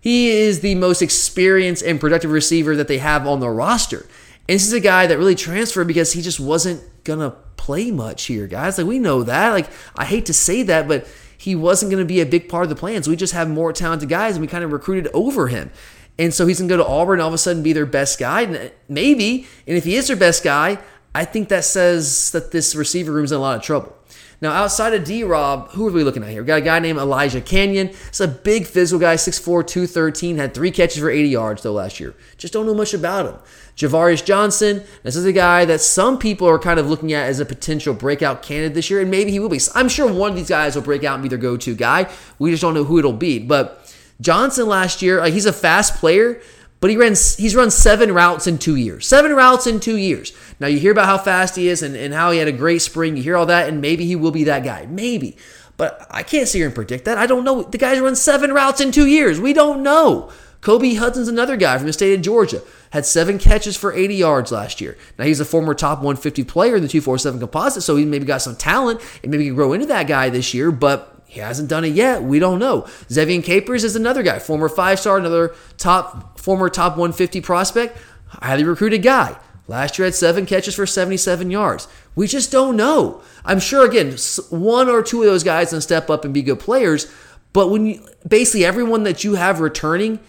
[0.00, 4.06] he is the most experienced and productive receiver that they have on the roster.
[4.48, 8.24] And this is a guy that really transferred because he just wasn't gonna play much
[8.24, 8.76] here, guys.
[8.76, 9.52] Like we know that.
[9.52, 11.08] Like I hate to say that, but
[11.38, 13.08] he wasn't going to be a big part of the plans.
[13.08, 15.70] We just have more talented guys, and we kind of recruited over him.
[16.18, 17.86] And so he's going to go to Auburn and all of a sudden be their
[17.86, 18.42] best guy.
[18.42, 19.46] And uh, maybe.
[19.66, 20.78] And if he is their best guy,
[21.14, 23.96] I think that says that this receiver room's in a lot of trouble.
[24.42, 26.42] Now, outside of D Rob, who are we looking at here?
[26.42, 27.96] We got a guy named Elijah Canion.
[28.08, 31.98] It's a big physical guy, 6'4, 213, had three catches for 80 yards, though, last
[31.98, 32.14] year.
[32.36, 33.36] Just don't know much about him.
[33.76, 37.40] Ja'Varrius Johnson, this is a guy that some people are kind of looking at as
[37.40, 39.60] a potential breakout candidate this year, and maybe he will be.
[39.74, 42.10] I'm sure one of these guys will break out and be their go to guy.
[42.38, 43.38] We just don't know who it'll be.
[43.38, 43.85] But
[44.20, 46.40] Johnson last year, like he's a fast player,
[46.80, 49.06] but he ran he's run seven routes in two years.
[49.06, 50.32] Seven routes in two years.
[50.60, 52.82] Now you hear about how fast he is and, and how he had a great
[52.82, 53.16] spring.
[53.16, 54.86] You hear all that, and maybe he will be that guy.
[54.86, 55.36] Maybe.
[55.76, 57.18] But I can't sit here and predict that.
[57.18, 57.62] I don't know.
[57.62, 59.40] The guy's run seven routes in two years.
[59.40, 60.30] We don't know.
[60.62, 62.62] Kobe Hudson's another guy from the state of Georgia.
[62.90, 64.96] Had seven catches for 80 yards last year.
[65.18, 68.42] Now he's a former top 150 player in the 247 composite, so he maybe got
[68.42, 71.84] some talent and maybe can grow into that guy this year, but he hasn't done
[71.84, 72.22] it yet.
[72.22, 72.82] We don't know.
[73.08, 78.64] Zevian Capers is another guy, former five star, another top, former top 150 prospect, highly
[78.64, 79.38] recruited guy.
[79.68, 81.88] Last year had seven catches for 77 yards.
[82.14, 83.20] We just don't know.
[83.44, 84.16] I'm sure again,
[84.48, 87.12] one or two of those guys can step up and be good players.
[87.52, 90.20] But when you basically everyone that you have returning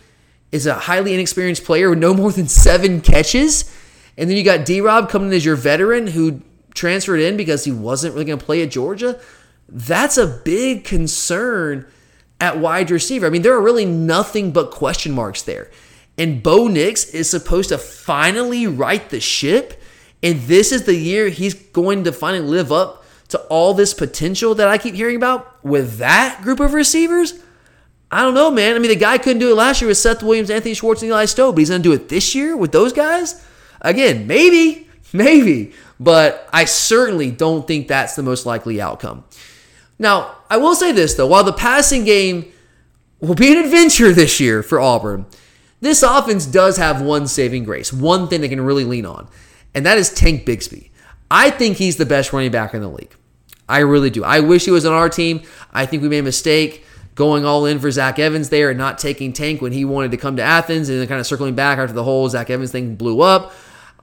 [0.52, 3.74] is a highly inexperienced player with no more than seven catches,
[4.18, 6.42] and then you got D Rob coming in as your veteran who
[6.74, 9.20] transferred in because he wasn't really going to play at Georgia.
[9.70, 11.86] That's a big concern
[12.40, 13.26] at wide receiver.
[13.26, 15.70] I mean, there are really nothing but question marks there.
[16.18, 19.82] And Bo Nix is supposed to finally right the ship.
[20.24, 24.56] And this is the year he's going to finally live up to all this potential
[24.56, 27.34] that I keep hearing about with that group of receivers.
[28.10, 28.76] I don't know, man.
[28.76, 31.10] I mean, the guy couldn't do it last year with Seth Williams, Anthony Schwartz, and
[31.10, 33.46] Eli Stove, but he's going to do it this year with those guys?
[33.82, 35.74] Again, maybe, maybe.
[36.00, 39.26] But I certainly don't think that's the most likely outcome.
[40.00, 42.52] Now, I will say this though, while the passing game
[43.20, 45.26] will be an adventure this year for Auburn,
[45.82, 49.28] this offense does have one saving grace, one thing they can really lean on,
[49.76, 50.90] and that is Tank Bigsby.
[51.30, 53.16] I think he's the best running back in the league.
[53.70, 54.24] I really do.
[54.24, 55.42] I wish he was on our team.
[55.74, 58.98] I think we made a mistake going all in for Zach Evans there and not
[58.98, 61.80] taking Tank when he wanted to come to Athens and then kind of circling back
[61.80, 63.54] after the whole Zach Evans thing blew up.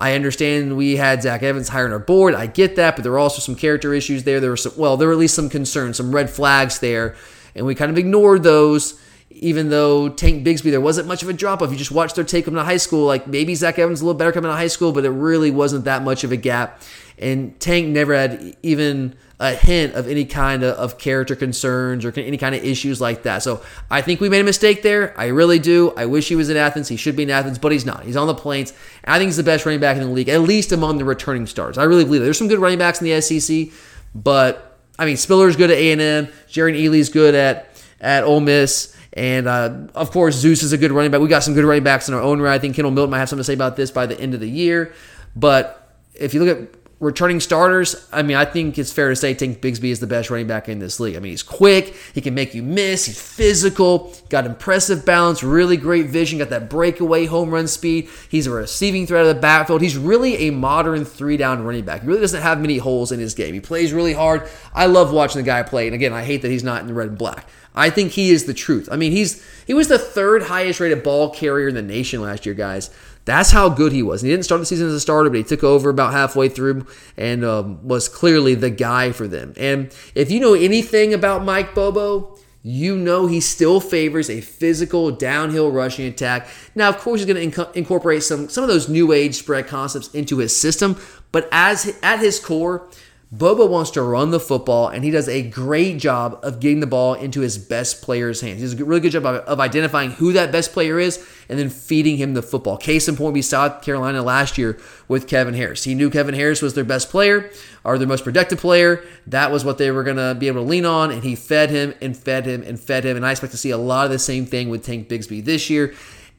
[0.00, 2.35] I understand we had Zach Evans higher on our board.
[2.35, 4.40] I get that, but there were also some character issues there.
[4.40, 7.14] There were some, well, there were at least some concerns, some red flags there,
[7.54, 9.00] and we kind of ignored those.
[9.35, 11.70] Even though Tank Bigsby, there wasn't much of a drop off.
[11.70, 13.07] You just watched their take him to high school.
[13.07, 15.85] Like maybe Zach Evans a little better coming of high school, but it really wasn't
[15.85, 16.81] that much of a gap.
[17.18, 22.12] And Tank never had even a hint of any kind of, of, character concerns or
[22.18, 23.42] any kind of issues like that.
[23.42, 25.12] So I think we made a mistake there.
[25.18, 25.92] I really do.
[25.97, 26.88] I wish he was in Athens.
[26.88, 28.05] He should be in Athens, but he's not.
[28.05, 28.73] He's on the Plains.
[29.05, 31.47] I think he's the best running back in the league, at least among the returning
[31.47, 31.79] stars.
[31.79, 32.27] I really believe that.
[32.27, 33.68] There's some good running backs in the SEC,
[34.14, 36.29] but I mean Spiller's good at A&M.
[36.49, 37.68] Jerrion Ealy's good at
[38.01, 38.93] at Ole Miss.
[39.14, 41.20] And uh, of course, Zeus is a good running back.
[41.20, 42.55] We got some good running backs in our own right.
[42.55, 44.40] I think Kendall Milton might have something to say about this by the end of
[44.40, 44.92] the year.
[45.37, 49.35] But if you look at returning starters, I mean, I think it's fair to say
[49.35, 51.16] Tank Bigsby is the best running back in this league.
[51.16, 55.76] I mean, he's quick, he can make you miss, he's physical, got impressive balance, really
[55.76, 58.09] great vision, got that breakaway home run speed.
[58.28, 59.83] He's a receiving threat of the backfield.
[59.83, 62.02] He's really a modern three down running back.
[62.02, 63.54] He really doesn't have many holes in his game.
[63.54, 64.48] He plays really hard.
[64.74, 65.87] I love watching the guy play.
[65.87, 67.48] And again, I hate that he's not in the red and black.
[67.74, 68.88] I think he is the truth.
[68.90, 72.46] I mean, he's he was the third highest rated ball carrier in the nation last
[72.46, 72.90] year, guys.
[73.24, 74.22] That's how good he was.
[74.22, 76.48] And he didn't start the season as a starter, but he took over about halfway
[76.48, 79.54] through and um, was clearly the guy for them.
[79.56, 85.10] And if you know anything about Mike Bobo, you know he still favors a physical
[85.10, 86.48] downhill rushing attack.
[86.74, 89.66] Now, of course, he's going to inc- incorporate some some of those new age spread
[89.66, 90.98] concepts into his system,
[91.30, 92.88] but as at his core,
[93.37, 96.87] Bobo wants to run the football, and he does a great job of getting the
[96.87, 98.61] ball into his best player's hands.
[98.61, 101.68] He does a really good job of, identifying who that best player is and then
[101.68, 102.77] feeding him the football.
[102.77, 105.83] Case in point, we saw Carolina last year with Kevin Harris.
[105.83, 107.51] He knew Kevin Harris was their best player
[107.83, 109.03] or their most productive player.
[109.27, 111.70] That was what they were going to be able to lean on, and he fed
[111.70, 113.16] him and fed him and fed him.
[113.16, 115.68] And I expect to see a lot of the same thing with Tank Bigsby this
[115.68, 115.92] year.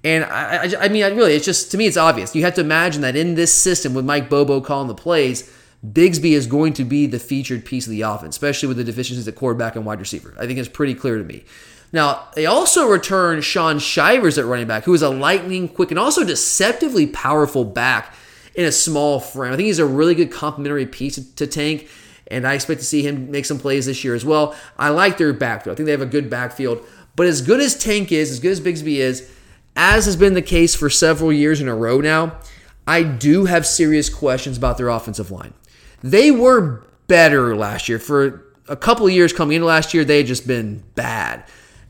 [0.05, 2.36] And I, I, I mean, I really, it's just to me, it's obvious.
[2.36, 5.51] You have to imagine that in this system with Mike Bobo calling the plays
[5.93, 9.27] Bigsby is going to be the featured piece of the offense, especially with the deficiencies
[9.27, 10.33] at quarterback and wide receiver.
[10.39, 11.43] I think it's pretty clear to me.
[11.91, 15.99] Now, they also return Shaun Shivers at running back, who is a lightning quick and
[15.99, 18.13] also deceptively powerful back
[18.55, 19.53] in a small frame.
[19.53, 21.87] I think he's a really good complementary piece to Tank,
[22.27, 24.55] and I expect to see him make some plays this year as well.
[24.77, 25.75] I like their backfield.
[25.75, 26.85] I think they have a good backfield.
[27.15, 29.31] But as good as Tank is, as good as Bigsby is,
[29.75, 32.39] as has been the case for several years in a row now,
[32.87, 35.53] I do have serious questions about their offensive line.
[36.05, 37.97] They were better last year.
[37.97, 41.43] For a couple of years coming into last year, they had just been bad.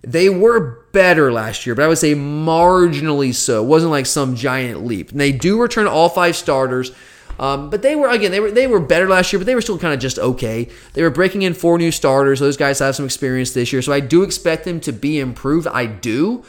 [0.04, 3.62] They were better last year, but I would say marginally so.
[3.62, 5.12] It wasn't like some giant leap.
[5.12, 6.94] And they do return all five starters.
[7.40, 9.62] Um, but they were again they were they were better last year, but they were
[9.62, 10.70] still kind of just okay.
[10.94, 12.40] They were breaking in four new starters.
[12.40, 15.68] Those guys have some experience this year, so I do expect them to be improved.
[15.68, 16.46] I do,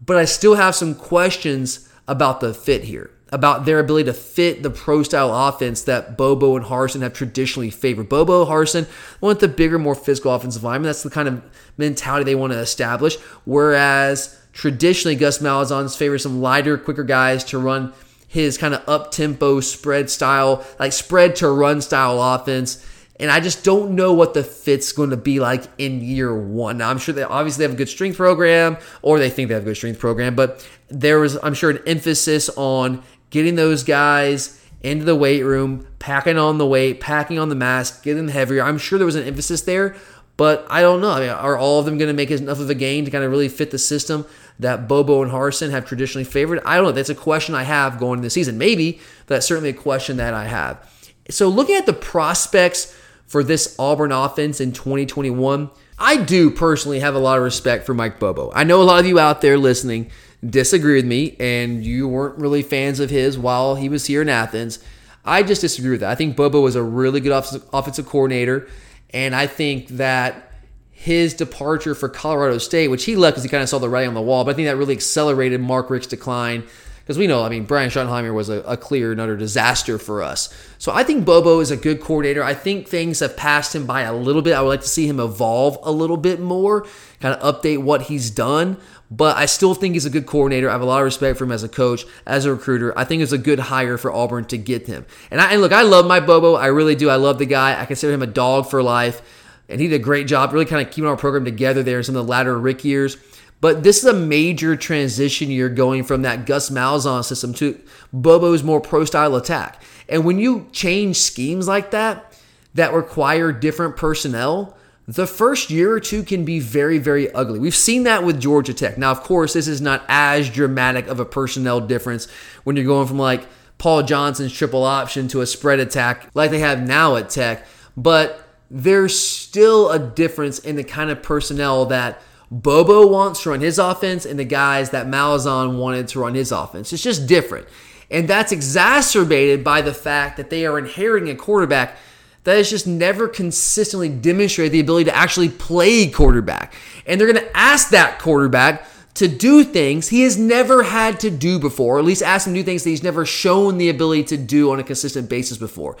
[0.00, 4.62] but I still have some questions about the fit here about their ability to fit
[4.62, 8.08] the pro style offense that Bobo and Harsin have traditionally favored.
[8.08, 8.86] Bobo, Harsin
[9.22, 10.86] want the bigger, more physical offensive lineman.
[10.86, 11.42] That's the kind of
[11.78, 13.16] mentality they want to establish.
[13.44, 17.94] Whereas traditionally, Gus Malzahn's favors some lighter, quicker guys to run
[18.28, 22.86] his kind of up tempo spread style, like spread to run style offense.
[23.20, 26.78] And I just don't know what the fit's going to be like in year one.
[26.78, 29.62] Now, I'm sure they obviously have a good strength program, or they think they have
[29.62, 34.60] a good strength program, but there was, I'm sure, an emphasis on getting those guys
[34.82, 38.62] into the weight room, packing on the weight, packing on the mask, getting heavier.
[38.62, 39.96] I'm sure there was an emphasis there,
[40.36, 41.10] but I don't know.
[41.10, 43.24] I mean, are all of them going to make enough of a gain to kind
[43.24, 44.26] of really fit the system
[44.58, 46.60] that Bobo and Harsin have traditionally favored?
[46.64, 46.92] I don't know.
[46.92, 48.58] That's a question I have going into the season.
[48.58, 50.88] Maybe, but that's certainly a question that I have.
[51.30, 52.94] So looking at the prospects
[53.26, 57.94] for this Auburn offense in 2021, I do personally have a lot of respect for
[57.94, 58.50] Mike Bobo.
[58.52, 60.10] I know a lot of you out there listening
[60.44, 64.28] disagree with me and you weren't really fans of his while he was here in
[64.28, 64.78] Athens.
[65.24, 66.10] I just disagree with that.
[66.10, 68.66] I think Bobo was a really good offensive coordinator,
[69.10, 70.52] and I think that
[70.90, 74.08] his departure for Colorado State, which he left because he kind of saw the writing
[74.08, 76.64] on the wall, but I think that really accelerated Mark Richt's decline
[77.02, 80.22] because we know, I mean, Brian Schottenheimer was a, a clear and utter disaster for
[80.22, 80.54] us.
[80.78, 82.44] So I think Bobo is a good coordinator.
[82.44, 84.54] I think things have passed him by a little bit.
[84.54, 86.86] I would like to see him evolve a little bit more,
[87.20, 88.76] kind of update what he's done.
[89.14, 90.70] But I still think he's a good coordinator.
[90.70, 92.98] I have a lot of respect for him as a coach, as a recruiter.
[92.98, 95.04] I think it's a good hire for Auburn to get him.
[95.30, 96.54] And, I, and look, I love my Bobo.
[96.54, 97.10] I really do.
[97.10, 97.78] I love the guy.
[97.78, 99.20] I consider him a dog for life.
[99.68, 102.04] And he did a great job really kind of keeping our program together there in
[102.04, 103.18] some of the latter Richt years.
[103.60, 107.78] But this is a major transition year going from that Gus Malzahn system to
[108.14, 109.82] Bobo's more pro style attack.
[110.08, 112.40] And when you change schemes like that,
[112.72, 114.74] that require different personnel,
[115.06, 117.58] the first year or two can be very, very ugly.
[117.58, 118.96] We've seen that with Georgia Tech.
[118.96, 122.28] Now, of course, this is not as dramatic of a personnel difference
[122.64, 123.46] when you're going from like
[123.78, 128.48] Paul Johnson's triple option to a spread attack like they have now at Tech, but
[128.70, 133.78] there's still a difference in the kind of personnel that Bobo wants to run his
[133.78, 136.92] offense and the guys that Malzahn wanted to run his offense.
[136.92, 137.66] It's just different.
[138.10, 141.96] And that's exacerbated by the fact that they are inheriting a quarterback
[142.44, 146.74] that has just never consistently demonstrated the ability to actually play quarterback.
[147.06, 151.30] And they're going to ask that quarterback to do things he has never had to
[151.30, 153.90] do before, or at least ask him to do things that he's never shown the
[153.90, 155.96] ability to do on a consistent basis before.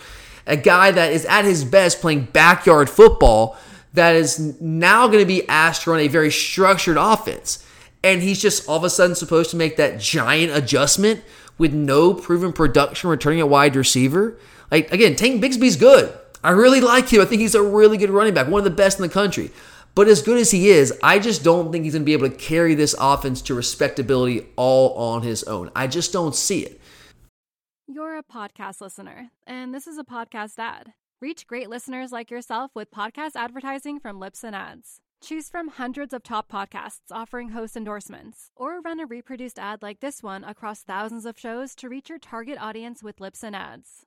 [0.46, 3.56] A guy that is at his best playing backyard football
[3.92, 7.64] that is now going to be asked to run a very structured offense.
[8.02, 11.22] And he's just all of a sudden supposed to make that giant adjustment
[11.58, 14.36] with no proven production returning a wide receiver.
[14.70, 16.12] Like again, Tank Bigsby's good.
[16.44, 17.20] I really like him.
[17.20, 19.50] I think he's a really good running back, one of the best in the country.
[19.94, 22.28] But as good as he is, I just don't think he's going to be able
[22.28, 25.70] to carry this offense to respectability all on his own.
[25.76, 26.80] I just don't see it.
[27.86, 30.94] You're a podcast listener, and this is a podcast ad.
[31.20, 35.00] Reach great listeners like yourself with podcast advertising from Libsyn Ads.
[35.22, 40.00] Choose from hundreds of top podcasts offering host endorsements, or run a reproduced ad like
[40.00, 44.06] this one across thousands of shows to reach your target audience with Libsyn Ads.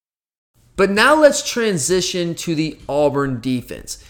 [0.75, 4.03] But now let's transition to the Auburn defense.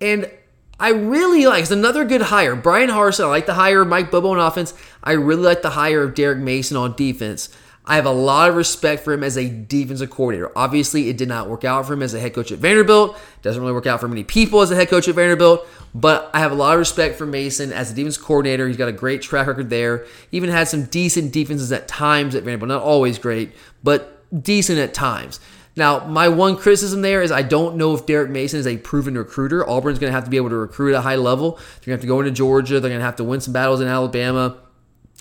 [0.00, 0.30] And
[0.78, 2.56] I really like it's another good hire.
[2.56, 4.74] Bryan Harsin, I like the hire of Mike Bobo on offense.
[5.02, 7.48] I really like the hire of Derek Mason on defense.
[7.86, 10.50] I have a lot of respect for him as a defensive coordinator.
[10.56, 13.18] Obviously, it did not work out for him as a head coach at Vanderbilt.
[13.42, 16.38] Doesn't really work out for many people as a head coach at Vanderbilt, but I
[16.38, 18.66] have a lot of respect for Mason as a defense coordinator.
[18.66, 20.06] He's got a great track record there.
[20.32, 22.68] Even had some decent defenses at times at Vanderbilt.
[22.68, 23.52] Not always great,
[23.82, 25.38] but decent at times.
[25.76, 29.18] Now, my one criticism there is I don't know if Derek Mason is a proven
[29.18, 29.68] recruiter.
[29.68, 31.52] Auburn's going to have to be able to recruit at a high level.
[31.52, 32.80] They're going to have to go into Georgia.
[32.80, 34.58] They're going to have to win some battles in Alabama.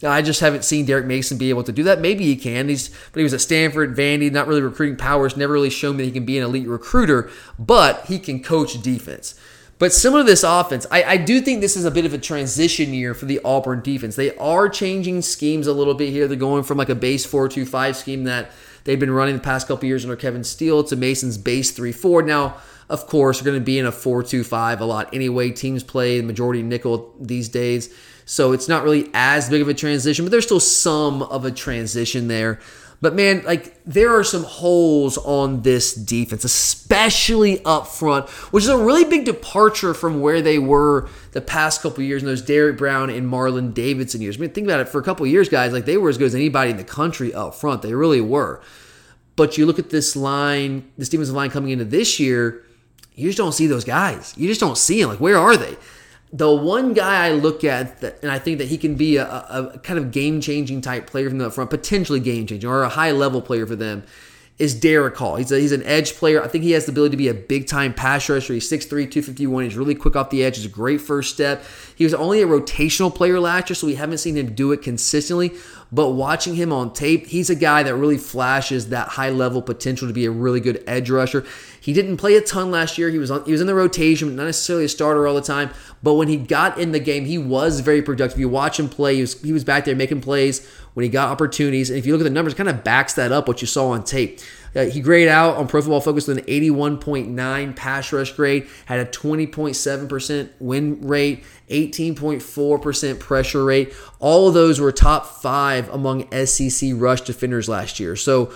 [0.03, 2.01] I just haven't seen Derek Mason be able to do that.
[2.01, 2.67] Maybe he can.
[2.67, 5.37] He's but he was at Stanford, Vandy, not really recruiting powers.
[5.37, 8.79] Never really shown me that he can be an elite recruiter, but he can coach
[8.81, 9.39] defense.
[9.79, 12.17] But similar to this offense, I, I, do think this is a bit of a
[12.17, 14.15] transition year for the Auburn defense.
[14.15, 16.27] They are changing schemes a little bit here.
[16.27, 18.51] They're going from like a base 4-2-5 scheme that
[18.83, 22.25] they've been running the past couple years under Kevin Steele to Mason's base 3-4.
[22.25, 22.57] Now,
[22.89, 25.51] of course, they're going to be in a 4-2-5 a lot anyway.
[25.51, 27.93] Teams play the majority nickel these days.
[28.25, 31.51] So it's not really as big of a transition, but there's still some of a
[31.51, 32.59] transition there.
[33.03, 38.69] But man, like there are some holes on this defense, especially up front, which is
[38.69, 42.77] a really big departure from where they were the past couple years in those Derrick
[42.77, 44.37] Brown and Marlon Davidson years.
[44.37, 44.87] I mean, think about it.
[44.87, 47.33] For a couple years, guys, like they were as good as anybody in the country
[47.33, 47.81] up front.
[47.81, 48.61] They really were.
[49.35, 52.63] But you look at this line, this defensive line coming into this year,
[53.15, 54.33] you just don't see those guys.
[54.37, 55.09] You just don't see them.
[55.09, 55.75] Like, where are they?
[56.33, 59.25] The one guy I look at, that, and I think that he can be a,
[59.25, 62.89] a, kind of game changing type player from the front, potentially game changing or a
[62.89, 64.03] high level player for them,
[64.57, 65.35] is Derick Hall.
[65.35, 66.43] He's, a, he's an edge player.
[66.43, 68.53] I think he has the ability to be a big time pass rusher.
[68.53, 69.63] He's 6'3, 251.
[69.63, 70.57] He's really quick off the edge.
[70.57, 71.63] He's a great first step.
[71.95, 74.81] He was only a rotational player last year, so we haven't seen him do it
[74.81, 75.53] consistently.
[75.93, 80.07] But watching him on tape, he's a guy that really flashes that high level potential
[80.07, 81.45] to be a really good edge rusher.
[81.79, 83.11] He didn't play a ton last year.
[83.11, 85.69] He was on, he was in the rotation, not necessarily a starter all the time.
[86.01, 88.39] But when he got in the game, he was very productive.
[88.39, 91.29] You watch him play; he was, he was back there making plays when he got
[91.29, 91.91] opportunities.
[91.91, 93.89] And if you look at the numbers, kind of backs that up what you saw
[93.89, 94.39] on tape.
[94.75, 98.99] Uh, he graded out on Pro Football Focus with an 81.9 pass rush grade, had
[98.99, 103.93] a 20.7% win rate, 18.4% pressure rate.
[104.19, 108.15] All of those were top five among SEC rush defenders last year.
[108.15, 108.51] So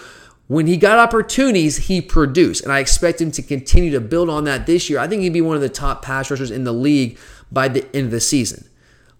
[0.47, 2.63] when he got opportunities, he produced.
[2.63, 4.99] And I expect him to continue to build on that this year.
[4.99, 7.17] I think he'd be one of the top pass rushers in the league
[7.51, 8.67] by the end of the season.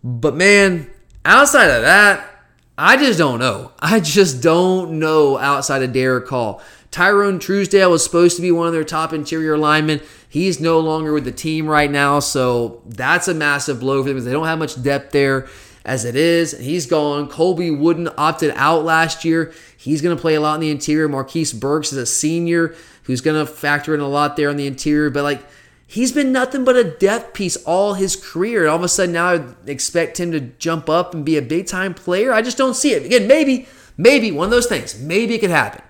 [0.04, 0.90] But man,
[1.26, 2.38] outside of that,
[2.78, 3.72] I just don't know.
[3.80, 6.62] I just don't know outside of Derick Hall.
[6.92, 10.02] Tyrone Truesdale was supposed to be one of their top interior linemen.
[10.30, 14.16] He's no longer with the team right now, so that's a massive blow for them
[14.16, 15.48] because they don't have much depth there
[15.88, 16.52] as it is.
[16.58, 17.30] He's gone.
[17.30, 19.54] Colby Wooden opted out last year.
[19.78, 21.08] He's going to play a lot in the interior.
[21.08, 24.68] Marquise Burks is a senior who's going to factor in a lot there on the
[24.68, 25.46] interior, but like
[25.88, 28.64] he's been nothing but a depth piece all his career.
[28.64, 31.42] And all of a sudden now I expect him to jump up and be a
[31.42, 32.34] big time player.
[32.34, 33.06] I just don't see it.
[33.06, 35.00] Again, maybe, maybe one of those things.
[35.00, 35.82] Maybe it could happen.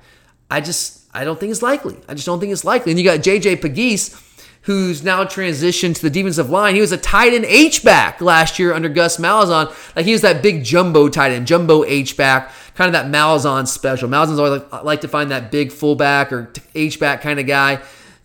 [0.49, 1.97] I just I don't think it's likely.
[2.07, 2.91] I just don't think it's likely.
[2.91, 4.21] And you got JJ Pegues,
[4.63, 6.75] who's now transitioned to the defensive line.
[6.75, 9.73] He was a tight end H back last year under Gus Malzahn.
[9.95, 13.67] Like he was that big jumbo tight end, jumbo H back, kind of that Malzahn
[13.67, 14.09] special.
[14.09, 17.81] Malzahn's always like, like to find that big fullback or H back kind of guy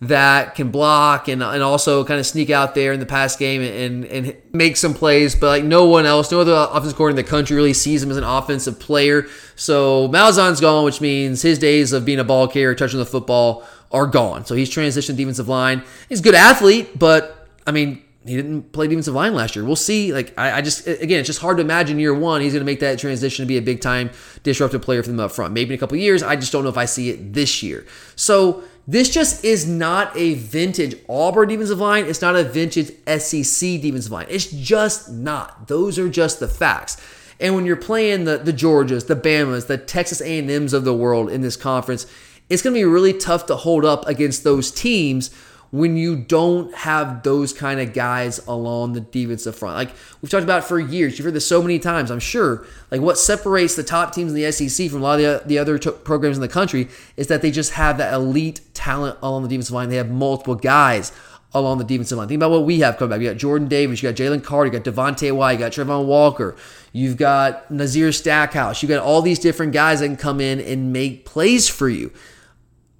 [0.07, 3.61] that can block and, and also kind of sneak out there in the pass game
[3.61, 5.35] and, and make some plays.
[5.35, 8.11] But like no one else, no other offensive coordinator in the country really sees him
[8.11, 9.27] as an offensive player.
[9.55, 13.63] So Malzahn's gone, which means his days of being a ball carrier, touching the football
[13.91, 14.45] are gone.
[14.45, 15.83] So he's transitioned defensive line.
[16.09, 19.65] He's a good athlete, but I mean, he didn't play defensive line last year.
[19.65, 20.13] We'll see.
[20.13, 22.65] Like I, I just again, it's just hard to imagine year one he's going to
[22.65, 24.11] make that transition to be a big time
[24.43, 25.53] disruptive player for them up front.
[25.53, 26.23] Maybe in a couple years.
[26.23, 27.85] I just don't know if I see it this year.
[28.15, 32.05] So this just is not a vintage Auburn defensive line.
[32.05, 34.27] It's not a vintage SEC defensive line.
[34.29, 35.67] It's just not.
[35.67, 36.97] Those are just the facts.
[37.39, 41.29] And when you're playing the the Georgias, the Bamas, the Texas A&Ms of the world
[41.29, 42.05] in this conference,
[42.49, 45.29] it's going to be really tough to hold up against those teams
[45.73, 49.75] when you don't have those kind of guys along the defensive front.
[49.75, 49.89] Like
[50.21, 52.63] we've talked about for years, you've heard this so many times, I'm sure.
[52.91, 55.57] Like what separates the top teams in the SEC from a lot of the, the
[55.57, 59.41] other t- programs in the country is that they just have that elite talent along
[59.41, 59.89] the defensive line.
[59.89, 61.11] They have multiple guys
[61.55, 62.27] along the defensive line.
[62.27, 63.21] Think about what we have coming back.
[63.21, 66.05] You got Jordan Davis, you got Jalen Carter, you got Devonte Wyatt, you got Travon
[66.05, 66.55] Walker,
[66.91, 70.93] you've got Nazir Stackhouse, you got all these different guys that can come in and
[70.93, 72.11] make plays for you.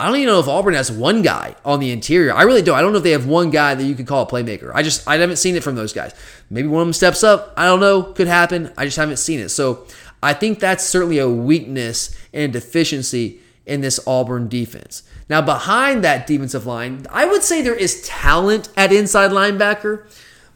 [0.04, 2.34] I don't even know if Auburn has one guy on the interior.
[2.34, 2.78] I really don't.
[2.78, 4.70] I don't know if they have one guy that you could call a playmaker.
[4.76, 6.14] I just I haven't seen it from those guys.
[6.50, 7.54] Maybe one of them steps up.
[7.56, 8.04] I don't know.
[8.04, 8.74] Could happen.
[8.78, 9.48] I just haven't seen it.
[9.48, 9.88] So
[10.22, 15.04] I think that's certainly a weakness and deficiency in this Auburn defense.
[15.30, 20.06] Now behind that defensive line, I would say there is talent at inside linebacker,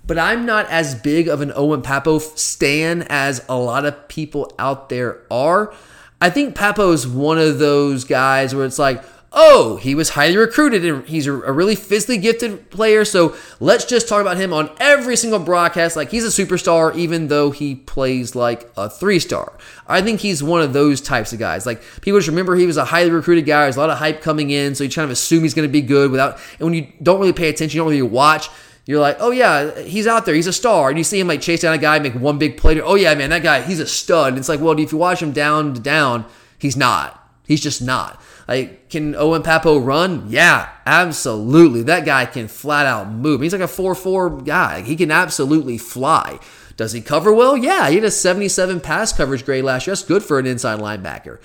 [0.05, 4.53] but I'm not as big of an Owen Pappoe stan as a lot of people
[4.59, 5.73] out there are.
[6.19, 10.37] I think Pappoe Pappoe's one of those guys where it's like, oh, he was highly
[10.37, 13.03] recruited and he's a, really physically gifted player.
[13.03, 17.27] So let's just talk about him on every single broadcast like he's a superstar, even
[17.27, 19.57] though he plays like a three star.
[19.87, 21.65] I think he's one of those types of guys.
[21.65, 23.63] Like people just remember he was a highly recruited guy.
[23.63, 25.71] There's a lot of hype coming in, so you kind of assume he's going to
[25.71, 26.39] be good without.
[26.59, 28.49] And when you don't really pay attention, you don't really watch.
[28.85, 31.41] You're like, oh yeah, he's out there, he's a star, and you see him like
[31.41, 32.79] chase down a guy, make one big play.
[32.79, 34.29] Oh yeah, man, that guy, he's a stud.
[34.29, 36.25] And it's like, well, if you watch him down to down,
[36.57, 37.21] he's not.
[37.45, 38.21] He's just not.
[38.47, 40.27] Like, can Owen Pappoe run?
[40.29, 41.83] Yeah, absolutely.
[41.83, 43.41] That guy can flat out move.
[43.41, 44.81] He's like a 4 4 guy.
[44.81, 46.39] He can absolutely fly.
[46.77, 47.57] Does he cover well?
[47.57, 49.95] Yeah, he had a 77 pass coverage grade last year.
[49.95, 51.39] That's good for an inside linebacker.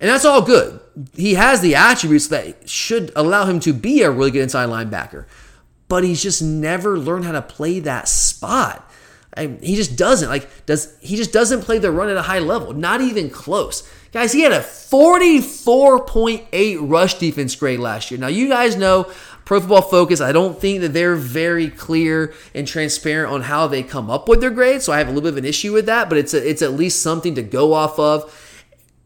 [0.00, 0.80] And that's all good.
[1.14, 5.26] He has the attributes that should allow him to be a really good inside linebacker.
[5.88, 8.90] But he's just never learned how to play that spot.
[9.36, 10.28] I, he just doesn't.
[10.28, 12.72] Like, does he just doesn't play the run at a high level?
[12.72, 13.88] Not even close.
[14.12, 18.18] Guys, he had a 44.8 rush defense grade last year.
[18.18, 19.04] Now, you guys know
[19.44, 23.84] Pro Football Focus, I don't think that they're very clear and transparent on how they
[23.84, 25.86] come up with their grades, so I have a little bit of an issue with
[25.86, 28.36] that, but it's a, it's at least something to go off of.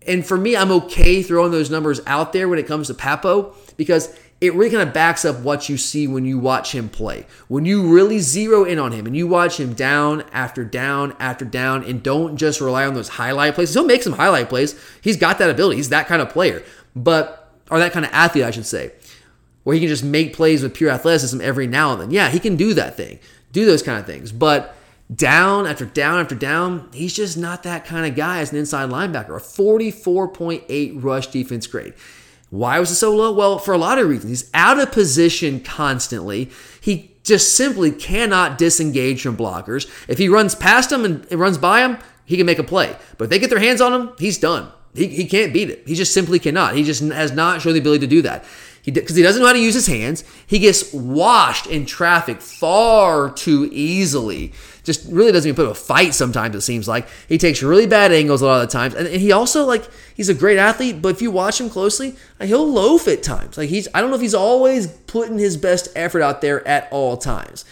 [0.07, 3.55] And for me, I'm okay throwing those numbers out there when it comes to Pappoe
[3.77, 4.09] because
[4.41, 7.27] it really kind of backs up what you see when you watch him play.
[7.49, 11.45] When you really zero in on him and you watch him down after down after
[11.45, 13.73] down and don't just rely on those highlight plays.
[13.73, 14.79] He'll make some highlight plays.
[15.01, 15.77] He's got that ability.
[15.77, 16.63] He's that kind of player.
[16.95, 18.93] But or that kind of athlete, I should say.
[19.63, 22.11] Where he can just make plays with pure athleticism every now and then.
[22.11, 23.19] Yeah, he can do that thing.
[23.53, 24.31] Do those kind of things.
[24.31, 24.77] But
[25.15, 28.91] down after down after down, he's just not that kind of guy as an inside
[28.91, 29.37] linebacker.
[29.37, 31.95] A 44.8 rush defense grade.
[32.55, 33.33] Why was it so low?
[33.33, 34.31] Well, for a lot of reasons.
[34.31, 36.51] He's out of position constantly.
[36.81, 39.91] He just simply cannot disengage from blockers.
[40.07, 42.97] If he runs past them and runs by them, he can make a play.
[43.19, 44.71] But if they get their hands on him, he's done.
[44.95, 45.83] He, he can't beat it.
[45.85, 46.77] He just simply cannot.
[46.77, 48.45] He just has not shown the ability to do that.
[48.85, 50.23] Because he, he doesn't know how to use his hands.
[50.47, 54.53] He gets washed in traffic far too easily
[54.85, 57.09] just really doesn't even put up a fight sometimes, it seems like.
[57.29, 58.95] He takes really bad angles a lot of the times.
[58.95, 62.71] And he also, like, he's a great athlete, but if you watch him closely, he'll
[62.71, 63.59] loaf at times.
[63.59, 66.89] Like, he's, I don't know if he's always putting his best effort out there at
[66.93, 67.65] all times.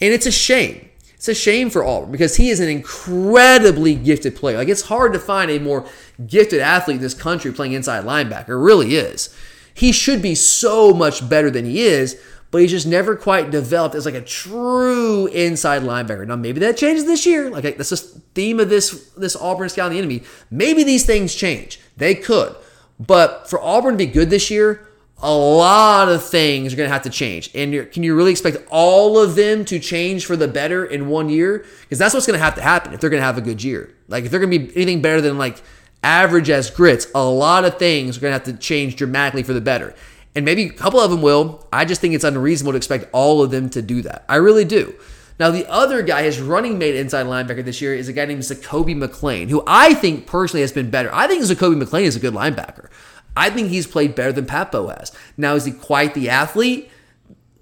[0.00, 0.88] And it's a shame.
[1.14, 4.56] It's a shame for Auburn because he is an incredibly gifted player.
[4.56, 5.86] Like, it's hard to find a more
[6.26, 8.50] gifted athlete in this country playing inside linebacker.
[8.50, 9.34] It really is.
[9.74, 12.20] He should be so much better than he is,
[12.50, 16.26] but he's just never quite developed as like a true inside linebacker.
[16.26, 17.50] Now maybe that changes this year.
[17.50, 17.96] Like that's the
[18.34, 20.22] theme of this this Auburn scouting the enemy.
[20.50, 21.80] Maybe these things change.
[21.96, 22.56] They could,
[22.98, 24.88] but for Auburn to be good this year,
[25.22, 27.50] a lot of things are going to have to change.
[27.54, 31.28] And can you really expect all of them to change for the better in one
[31.28, 31.66] year?
[31.82, 33.62] Because that's what's going to have to happen if they're going to have a good
[33.62, 33.94] year.
[34.08, 35.62] Like if they're going to be anything better than like
[36.02, 39.52] average as grits, a lot of things are going to have to change dramatically for
[39.52, 39.94] the better.
[40.34, 41.66] And maybe a couple of them will.
[41.72, 44.24] I just think it's unreasonable to expect all of them to do that.
[44.28, 44.94] I really do.
[45.40, 48.42] Now, the other guy, his running mate inside linebacker this year, is a guy named
[48.42, 51.10] Zakoby McClain, who I think personally has been better.
[51.12, 52.90] I think Zakoby McClain is a good linebacker.
[53.36, 55.12] I think he's played better than Pappoe has.
[55.36, 56.90] Now, is he quite the athlete?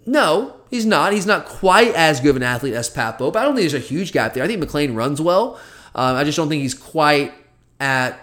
[0.06, 1.12] No, he's not.
[1.12, 3.80] He's not quite as good of an athlete as Pappoe, but I don't think there's
[3.80, 4.42] a huge gap there.
[4.42, 5.60] I think McClain runs well.
[5.94, 7.32] Um, I just don't think he's quite
[7.78, 8.18] at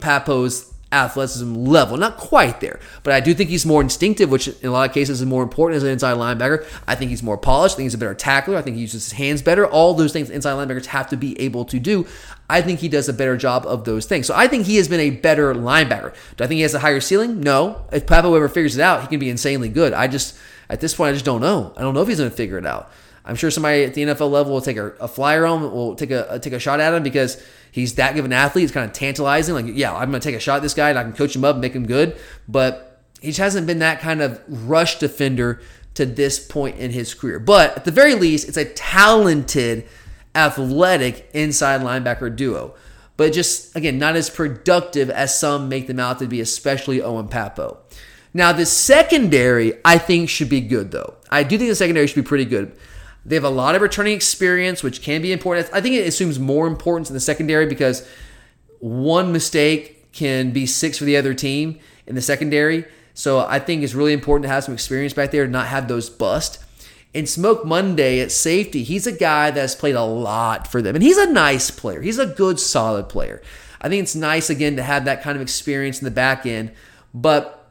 [0.00, 1.96] Pappoe's athleticism level.
[1.96, 4.94] Not quite there, but I do think he's more instinctive, which in a lot of
[4.94, 6.66] cases is more important as an inside linebacker.
[6.86, 7.74] I think he's more polished.
[7.74, 8.56] I think he's a better tackler.
[8.56, 9.66] I think he uses his hands better.
[9.66, 12.06] All those things inside linebackers have to be able to do.
[12.48, 14.26] I think he does a better job of those things.
[14.26, 16.14] So I think he has been a better linebacker.
[16.36, 17.40] Do I think he has a higher ceiling?
[17.40, 17.86] No.
[17.92, 19.92] If Pappoe ever figures it out, he can be insanely good.
[19.92, 20.36] I just,
[20.68, 21.72] at this point, I just don't know.
[21.76, 22.90] I don't know if he's going to figure it out.
[23.24, 25.94] I'm sure somebody at the NFL level will take a, a flyer on him, will
[25.94, 27.40] take a, take a shot at him because
[27.72, 28.64] he's that good of an athlete.
[28.64, 29.54] It's kind of tantalizing.
[29.54, 31.34] Like, yeah, I'm going to take a shot at this guy and I can coach
[31.34, 32.18] him up and make him good.
[32.48, 35.60] But he just hasn't been that kind of rush defender
[35.94, 37.38] to this point in his career.
[37.38, 39.86] But at the very least, it's a talented,
[40.34, 42.74] athletic inside linebacker duo.
[43.16, 47.28] But just, again, not as productive as some make them out to be, especially Owen
[47.28, 47.78] Pappoe.
[48.32, 51.16] Now, the secondary, I think, should be good, though.
[51.30, 52.72] I do think the secondary should be pretty good.
[53.24, 55.68] They have a lot of returning experience, which can be important.
[55.72, 58.08] I think it assumes more importance in the secondary because
[58.78, 62.84] one mistake can be six for the other team in the secondary.
[63.14, 65.88] So I think it's really important to have some experience back there, and not have
[65.88, 66.64] those bust.
[67.14, 70.94] And Smoke Monday at safety, he's a guy that's played a lot for them.
[70.94, 72.00] And he's a nice player.
[72.00, 73.42] He's a good, solid player.
[73.80, 76.72] I think it's nice, again, to have that kind of experience in the back end.
[77.12, 77.68] But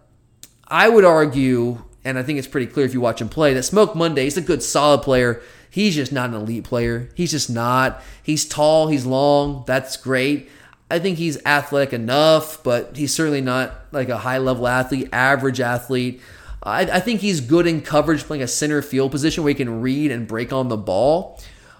[0.68, 3.64] I would argue and I think it's pretty clear if you watch him play that
[3.64, 5.42] Smoke Monday is a good solid player.
[5.70, 7.10] He's just not an elite player.
[7.16, 8.02] He's just not.
[8.24, 9.64] He's tall, he's long.
[9.68, 10.50] That's great.
[10.92, 15.60] I think he's athletic enough, but he's certainly not like a high level athlete, average
[15.60, 16.22] athlete.
[16.64, 19.82] I, I think he's good in coverage, playing a center field position where he can
[19.82, 21.40] read and break on the ball.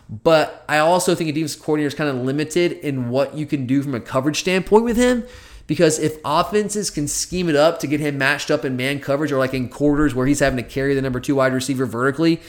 [0.10, 3.66] But I also think a defense coordinator is kind of limited in what you can
[3.66, 5.26] do from a coverage standpoint with him
[5.70, 9.32] because if offenses can scheme it up to get him matched up in man coverage
[9.32, 12.42] or like in quarters where he's having to carry the number two wide receiver vertically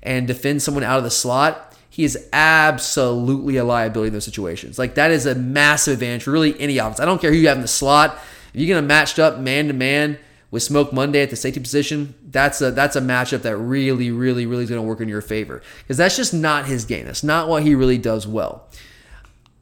[0.00, 4.78] and defend someone out of the slot, he is absolutely a liability in those situations.
[4.78, 7.00] Like that is a massive advantage for really any offense.
[7.00, 8.16] I don't care who you have in the slot.
[8.54, 10.16] If you're to matched up man to man
[10.52, 14.46] with Smoke Monday at the safety position, that's a that's a matchup that really, really,
[14.46, 17.06] really is to work in your favor because that's just not his game.
[17.06, 18.68] That's not what he really does well.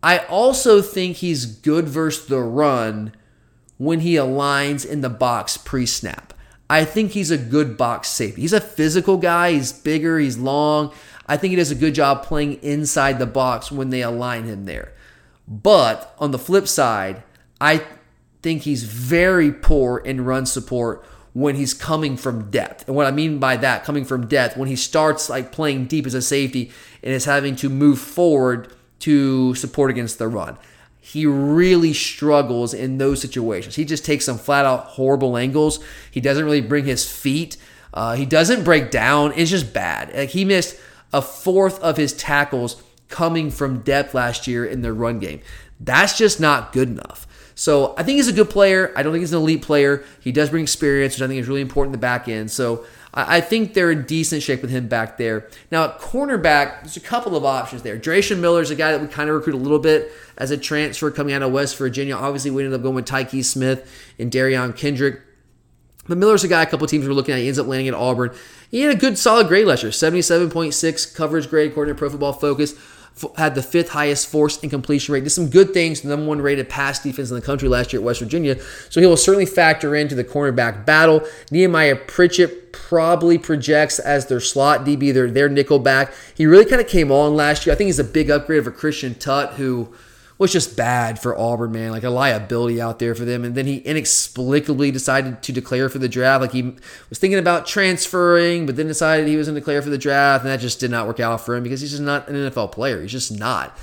[0.07, 3.13] I also think he's good versus the run
[3.77, 6.33] when he aligns in the box pre snap.
[6.71, 8.43] I think he's a good box safety.
[8.43, 9.55] He's a physical guy.
[9.55, 10.21] He's bigger.
[10.21, 10.93] He's long.
[11.27, 14.65] I think he does a good job playing inside the box when they align him
[14.65, 14.93] there.
[15.49, 17.25] But on the flip side,
[17.61, 17.83] I
[18.43, 22.87] think he's very poor in run support when he's coming from depth.
[22.87, 26.07] And what I mean by that, coming from depth, when he starts like playing deep
[26.07, 26.71] as a safety
[27.03, 30.57] and is having to move forward to support against the run.
[31.01, 33.77] He really struggles in those situations.
[33.77, 35.79] He just takes some flat out horrible angles.
[36.11, 37.57] He doesn't really bring his feet.
[37.95, 39.33] Uh, he doesn't break down.
[39.37, 40.13] It's just bad.
[40.15, 40.77] Like he missed
[41.13, 45.41] a fourth of his tackles coming from depth last year in the run game.
[45.79, 47.27] That's just not good enough.
[47.55, 48.93] So I think he's a good player.
[48.97, 50.05] I don't think he's an elite player.
[50.21, 52.51] He does bring experience, which I think is really important in the back end.
[52.51, 52.85] So
[53.19, 55.49] I think they're in decent shape with him back there.
[55.71, 57.99] Now, at cornerback, there's a couple of options there.
[57.99, 60.59] Dreshun Miller is a guy that we kind of recruit a little bit as a
[60.59, 62.15] transfer coming out of West Virginia.
[62.15, 65.23] Obviously, we ended up going with Tyke Smith and Derion Kendrick.
[66.07, 67.41] But Miller's a guy a couple teams were looking at.
[67.41, 68.37] He ends up landing at Auburn.
[68.71, 72.35] He had a good, solid grade last year 77.6 coverage grade according to Pro Football
[72.35, 72.75] Focus
[73.37, 75.25] had the fifth highest force and completion rate.
[75.25, 78.05] Did some good things, number one rated pass defense in the country last year at
[78.05, 78.61] West Virginia.
[78.91, 81.23] So he will certainly factor into the cornerback battle.
[81.51, 86.13] Nehemiah Pritchett probably projects as their slot DB, their, their nickel back.
[86.35, 87.73] He really kind of came on last year.
[87.73, 89.95] I think he's a big upgrade over Christian Tutt, who
[90.39, 91.93] was just bad for Auburn, man.
[91.93, 93.45] Like a liability out there for them.
[93.45, 96.43] And then he inexplicably decided to declare for the draft.
[96.43, 96.75] Like he
[97.09, 100.45] was thinking about transferring, but then decided he was going to declare for the draft.
[100.45, 102.73] And that just did not work out for him because he's just not an NFL
[102.73, 103.01] player.
[103.01, 103.77] He's just not.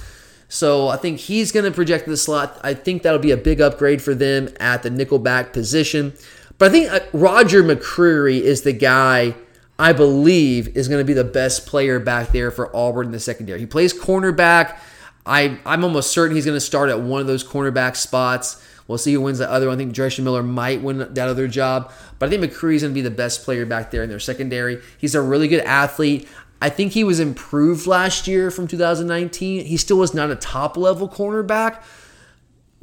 [0.47, 2.59] So I think he's going to project the slot.
[2.63, 6.13] I think that'll be a big upgrade for them at the nickelback position.
[6.59, 9.33] But I think uh, Roger McCreary is the guy
[9.79, 13.19] I believe is going to be the best player back there for Auburn in the
[13.19, 13.59] secondary.
[13.59, 14.77] He plays cornerback.
[15.25, 18.61] I, I'm almost certain he's going to start at one of those cornerback spots.
[18.87, 19.75] We'll see who wins the other one.
[19.75, 22.95] I think Dreshun Miller might win that other job, but I think McCreary's going to
[22.95, 24.81] be the best player back there in their secondary.
[24.97, 26.27] He's a really good athlete.
[26.61, 29.65] I think he was improved last year from 2019.
[29.65, 31.83] He still was not a top level cornerback,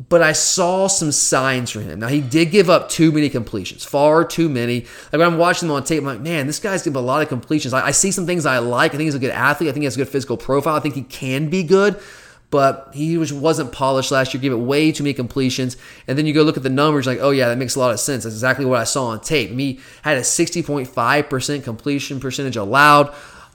[0.09, 2.01] but I saw some signs for him.
[2.01, 4.80] Now he did give up too many completions, far too many.
[5.12, 7.22] Like when I'm watching them on tape, I'm like, man, this guy's giving a lot
[7.22, 7.74] of completions.
[7.74, 8.95] I, I see some things I like.
[8.95, 9.68] I think he's a good athlete.
[9.68, 10.76] I think he has a good physical profile.
[10.76, 12.01] I think he can be good
[12.51, 15.76] but he was, wasn't polished last year, gave it way too many completions.
[16.09, 17.92] And then you go look at the numbers, like, oh, yeah, that makes a lot
[17.92, 18.24] of sense.
[18.24, 19.53] That's exactly what I saw on tape.
[19.53, 23.14] Me had a 60.5% completion percentage allowed.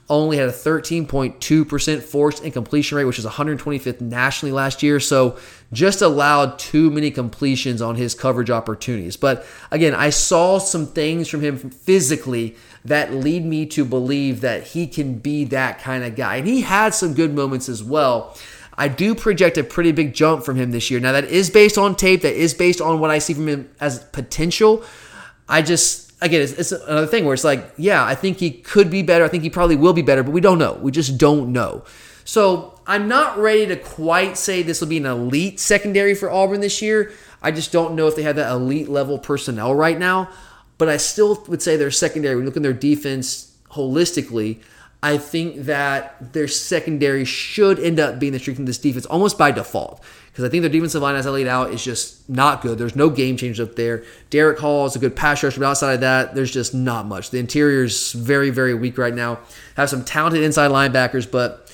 [0.09, 4.99] only had a 13.2% forced incompletion rate, which is 125th nationally last year.
[4.99, 5.37] So
[5.73, 9.17] just allowed too many completions on his coverage opportunities.
[9.17, 14.67] But again, I saw some things from him physically that lead me to believe that
[14.67, 16.35] he can be that kind of guy.
[16.35, 18.37] And he had some good moments as well.
[18.77, 20.99] I do project a pretty big jump from him this year.
[20.99, 23.69] Now, that is based on tape, that is based on what I see from him
[23.79, 24.83] as potential.
[25.47, 28.89] I just, again, it's, it's another thing where it's like, yeah, I think he could
[28.89, 29.23] be better.
[29.23, 30.73] I think he probably will be better, but we don't know.
[30.81, 31.85] We just don't know.
[32.25, 36.59] So I'm not ready to quite say this will be an elite secondary for Auburn
[36.59, 37.13] this year.
[37.41, 40.29] I just don't know if they have that elite level personnel right now.
[40.77, 44.59] But I still would say their secondary, when you look at their defense holistically,
[45.05, 49.37] I think that their secondary should end up being the strength of this defense almost
[49.37, 50.03] by default.
[50.31, 52.79] Because I think their defensive line, as I laid out, is just not good.
[52.79, 54.03] There's no game changers up there.
[54.31, 57.29] Derick Hall is a good pass rusher, but outside of that, there's just not much.
[57.29, 59.37] The interior is very, very weak right now.
[59.77, 61.71] Have some talented inside linebackers, but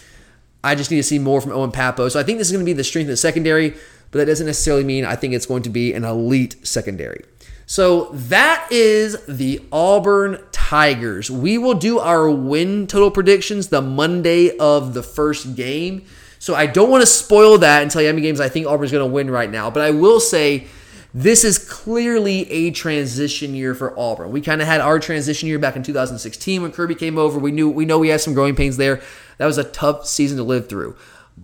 [0.61, 2.09] I just need to see more from Owen Pappoe.
[2.09, 3.69] So I think this is going to be the strength of the secondary,
[4.11, 7.23] but that doesn't necessarily mean I think it's going to be an elite secondary.
[7.72, 11.32] So that is the Auburn Tigers.
[11.32, 16.03] We will do our win total predictions the Monday of the first game.
[16.38, 18.67] So I don't want to spoil that and tell you how many games I think
[18.67, 19.72] Auburn's going to win right now.
[19.72, 20.67] But I will say
[21.13, 24.32] this is clearly a transition year for Auburn.
[24.32, 27.39] We kind of had our transition year back in 2016 when Kirby came over.
[27.39, 29.01] We knew we know we had some growing pains there.
[29.38, 30.97] That was a tough season to live through.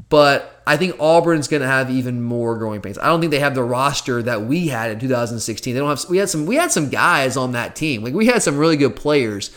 [0.10, 2.98] But I think Auburn's going to have even more growing pains.
[2.98, 5.74] I don't think they have the roster that we had in 2016.
[5.74, 6.10] They don't have.
[6.10, 6.46] We had some.
[6.46, 8.04] We had some guys on that team.
[8.04, 9.56] Like we had some really good players,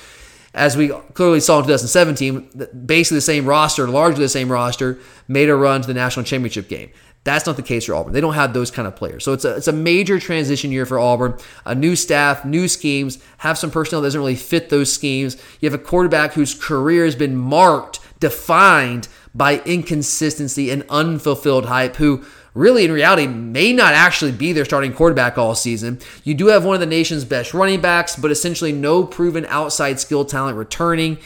[0.54, 2.68] as we clearly saw in 2017.
[2.86, 6.68] Basically the same roster, largely the same roster, made a run to the national championship
[6.68, 6.90] game.
[7.22, 8.14] That's not the case for Auburn.
[8.14, 9.24] They don't have those kind of players.
[9.24, 11.36] So it's a, it's a major transition year for Auburn.
[11.66, 15.36] A new staff, new schemes, have some personnel that doesn't really fit those schemes.
[15.60, 21.96] You have a quarterback whose career has been marked, defined by inconsistency and unfulfilled hype,
[21.96, 22.24] who
[22.54, 26.00] really in reality may not actually be their starting quarterback all season.
[26.24, 30.00] You do have one of the nation's best running backs, but essentially no proven outside
[30.00, 31.18] skill talent returning,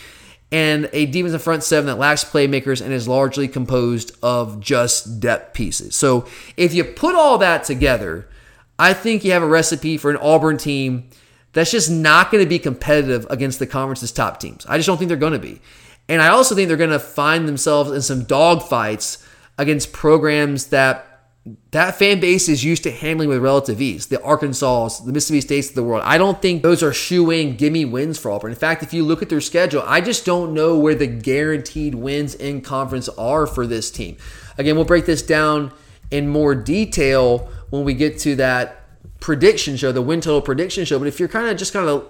[0.53, 5.55] and a defensive front seven that lacks playmakers and is largely composed of just depth
[5.55, 5.97] pieces.
[5.97, 6.27] So
[6.57, 8.29] if you put all that together,
[8.79, 11.09] I think you have a recipe for an Auburn team
[11.55, 14.67] that's just not going to be competitive against the conference's top teams.
[14.67, 15.61] I just don't think they're going to be.
[16.09, 19.25] And I also think they're going to find themselves in some dogfights
[19.59, 21.11] against programs that
[21.73, 24.07] that fan base is used to handling with relative ease.
[24.07, 26.03] The Arkansas, the Mississippi States of the world.
[26.07, 28.51] I don't think those are shoe-in gimme wins for Auburn.
[28.51, 31.95] In fact, if you look at their schedule, I just don't know where the guaranteed
[31.95, 34.17] wins in conference are for this team.
[34.57, 35.73] Again, we'll break this down
[36.11, 38.81] in more detail when we get to that
[39.21, 40.99] prediction show, the win total prediction show.
[40.99, 42.09] But if you're kind of just kind of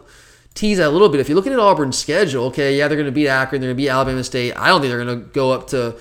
[0.54, 1.20] tease that a little bit.
[1.20, 3.76] If you're looking at Auburn's schedule, okay, yeah, they're going to beat Akron, they're going
[3.76, 4.54] to beat Alabama State.
[4.56, 5.96] I don't think they're going to go up to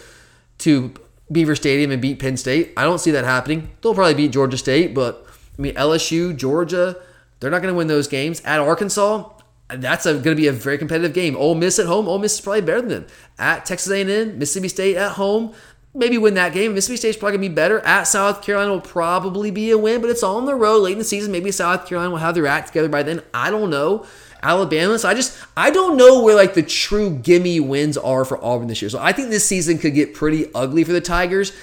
[0.59, 0.93] to
[1.31, 2.73] Beaver Stadium and beat Penn State.
[2.77, 3.71] I don't see that happening.
[3.81, 5.25] They'll probably beat Georgia State, but
[5.57, 6.95] I mean LSU, Georgia,
[7.39, 8.41] they're not going to win those games.
[8.41, 9.29] At Arkansas,
[9.69, 11.35] that's going to be a very competitive game.
[11.35, 13.07] Ole Miss at home, Ole Miss is probably better than them.
[13.39, 15.53] At Texas A&M, Mississippi State at home,
[15.95, 16.73] maybe win that game.
[16.73, 17.79] Mississippi State's probably going to be better.
[17.79, 20.99] At South Carolina will probably be a win, but it's on the road late in
[20.99, 21.31] the season.
[21.31, 23.21] Maybe South Carolina will have their act together by then.
[23.33, 24.05] I don't know.
[24.43, 24.99] Alabama.
[24.99, 28.67] So I just I don't know where like the true gimme wins are for Auburn
[28.67, 28.89] this year.
[28.89, 31.53] So I think this season could get pretty ugly for the Tigers.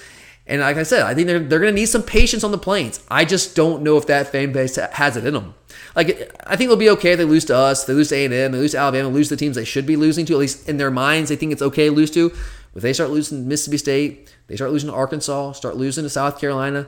[0.47, 2.59] And like I said, I think they're they're going to need some patience on the
[2.59, 3.05] plains.
[3.09, 5.55] I just don't know if that fan base has it in them.
[5.95, 8.25] Like I think it'll be okay if they lose to us, they lose to A
[8.25, 10.33] and M, they lose to Alabama, lose to the teams they should be losing to.
[10.33, 12.33] At least in their minds, they think it's okay to lose to.
[12.75, 16.41] If they start losing Mississippi State, they start losing to Arkansas, start losing to South
[16.41, 16.87] Carolina.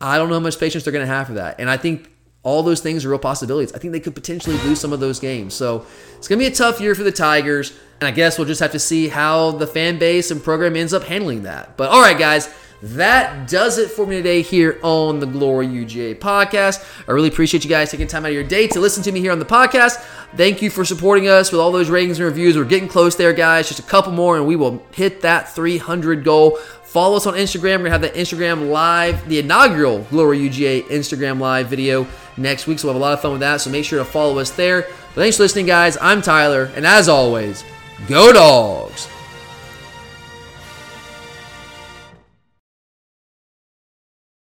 [0.00, 1.58] I don't know how much patience they're going to have for that.
[1.58, 2.10] And I think
[2.46, 3.72] all those things are real possibilities.
[3.72, 5.52] I think they could potentially lose some of those games.
[5.52, 5.84] So
[6.16, 7.76] it's going to be a tough year for the Tigers.
[8.00, 10.94] And I guess we'll just have to see how the fan base and program ends
[10.94, 11.76] up handling that.
[11.76, 12.48] But all right, guys,
[12.82, 16.86] that does it for me today here on the Glory UGA podcast.
[17.08, 19.20] I really appreciate you guys taking time out of your day to listen to me
[19.20, 19.96] here on the podcast.
[20.36, 22.56] Thank you for supporting us with all those ratings and reviews.
[22.56, 23.66] We're getting close there, guys.
[23.66, 26.58] Just a couple more, and we will hit that 300 goal.
[26.86, 27.80] Follow us on Instagram.
[27.80, 32.06] We're going to have the Instagram live, the inaugural Glory UGA Instagram live video
[32.36, 32.78] next week.
[32.78, 33.60] So we'll have a lot of fun with that.
[33.60, 34.82] So make sure to follow us there.
[34.82, 35.98] But thanks for listening, guys.
[36.00, 36.70] I'm Tyler.
[36.74, 37.64] And as always,
[38.08, 39.08] go dogs.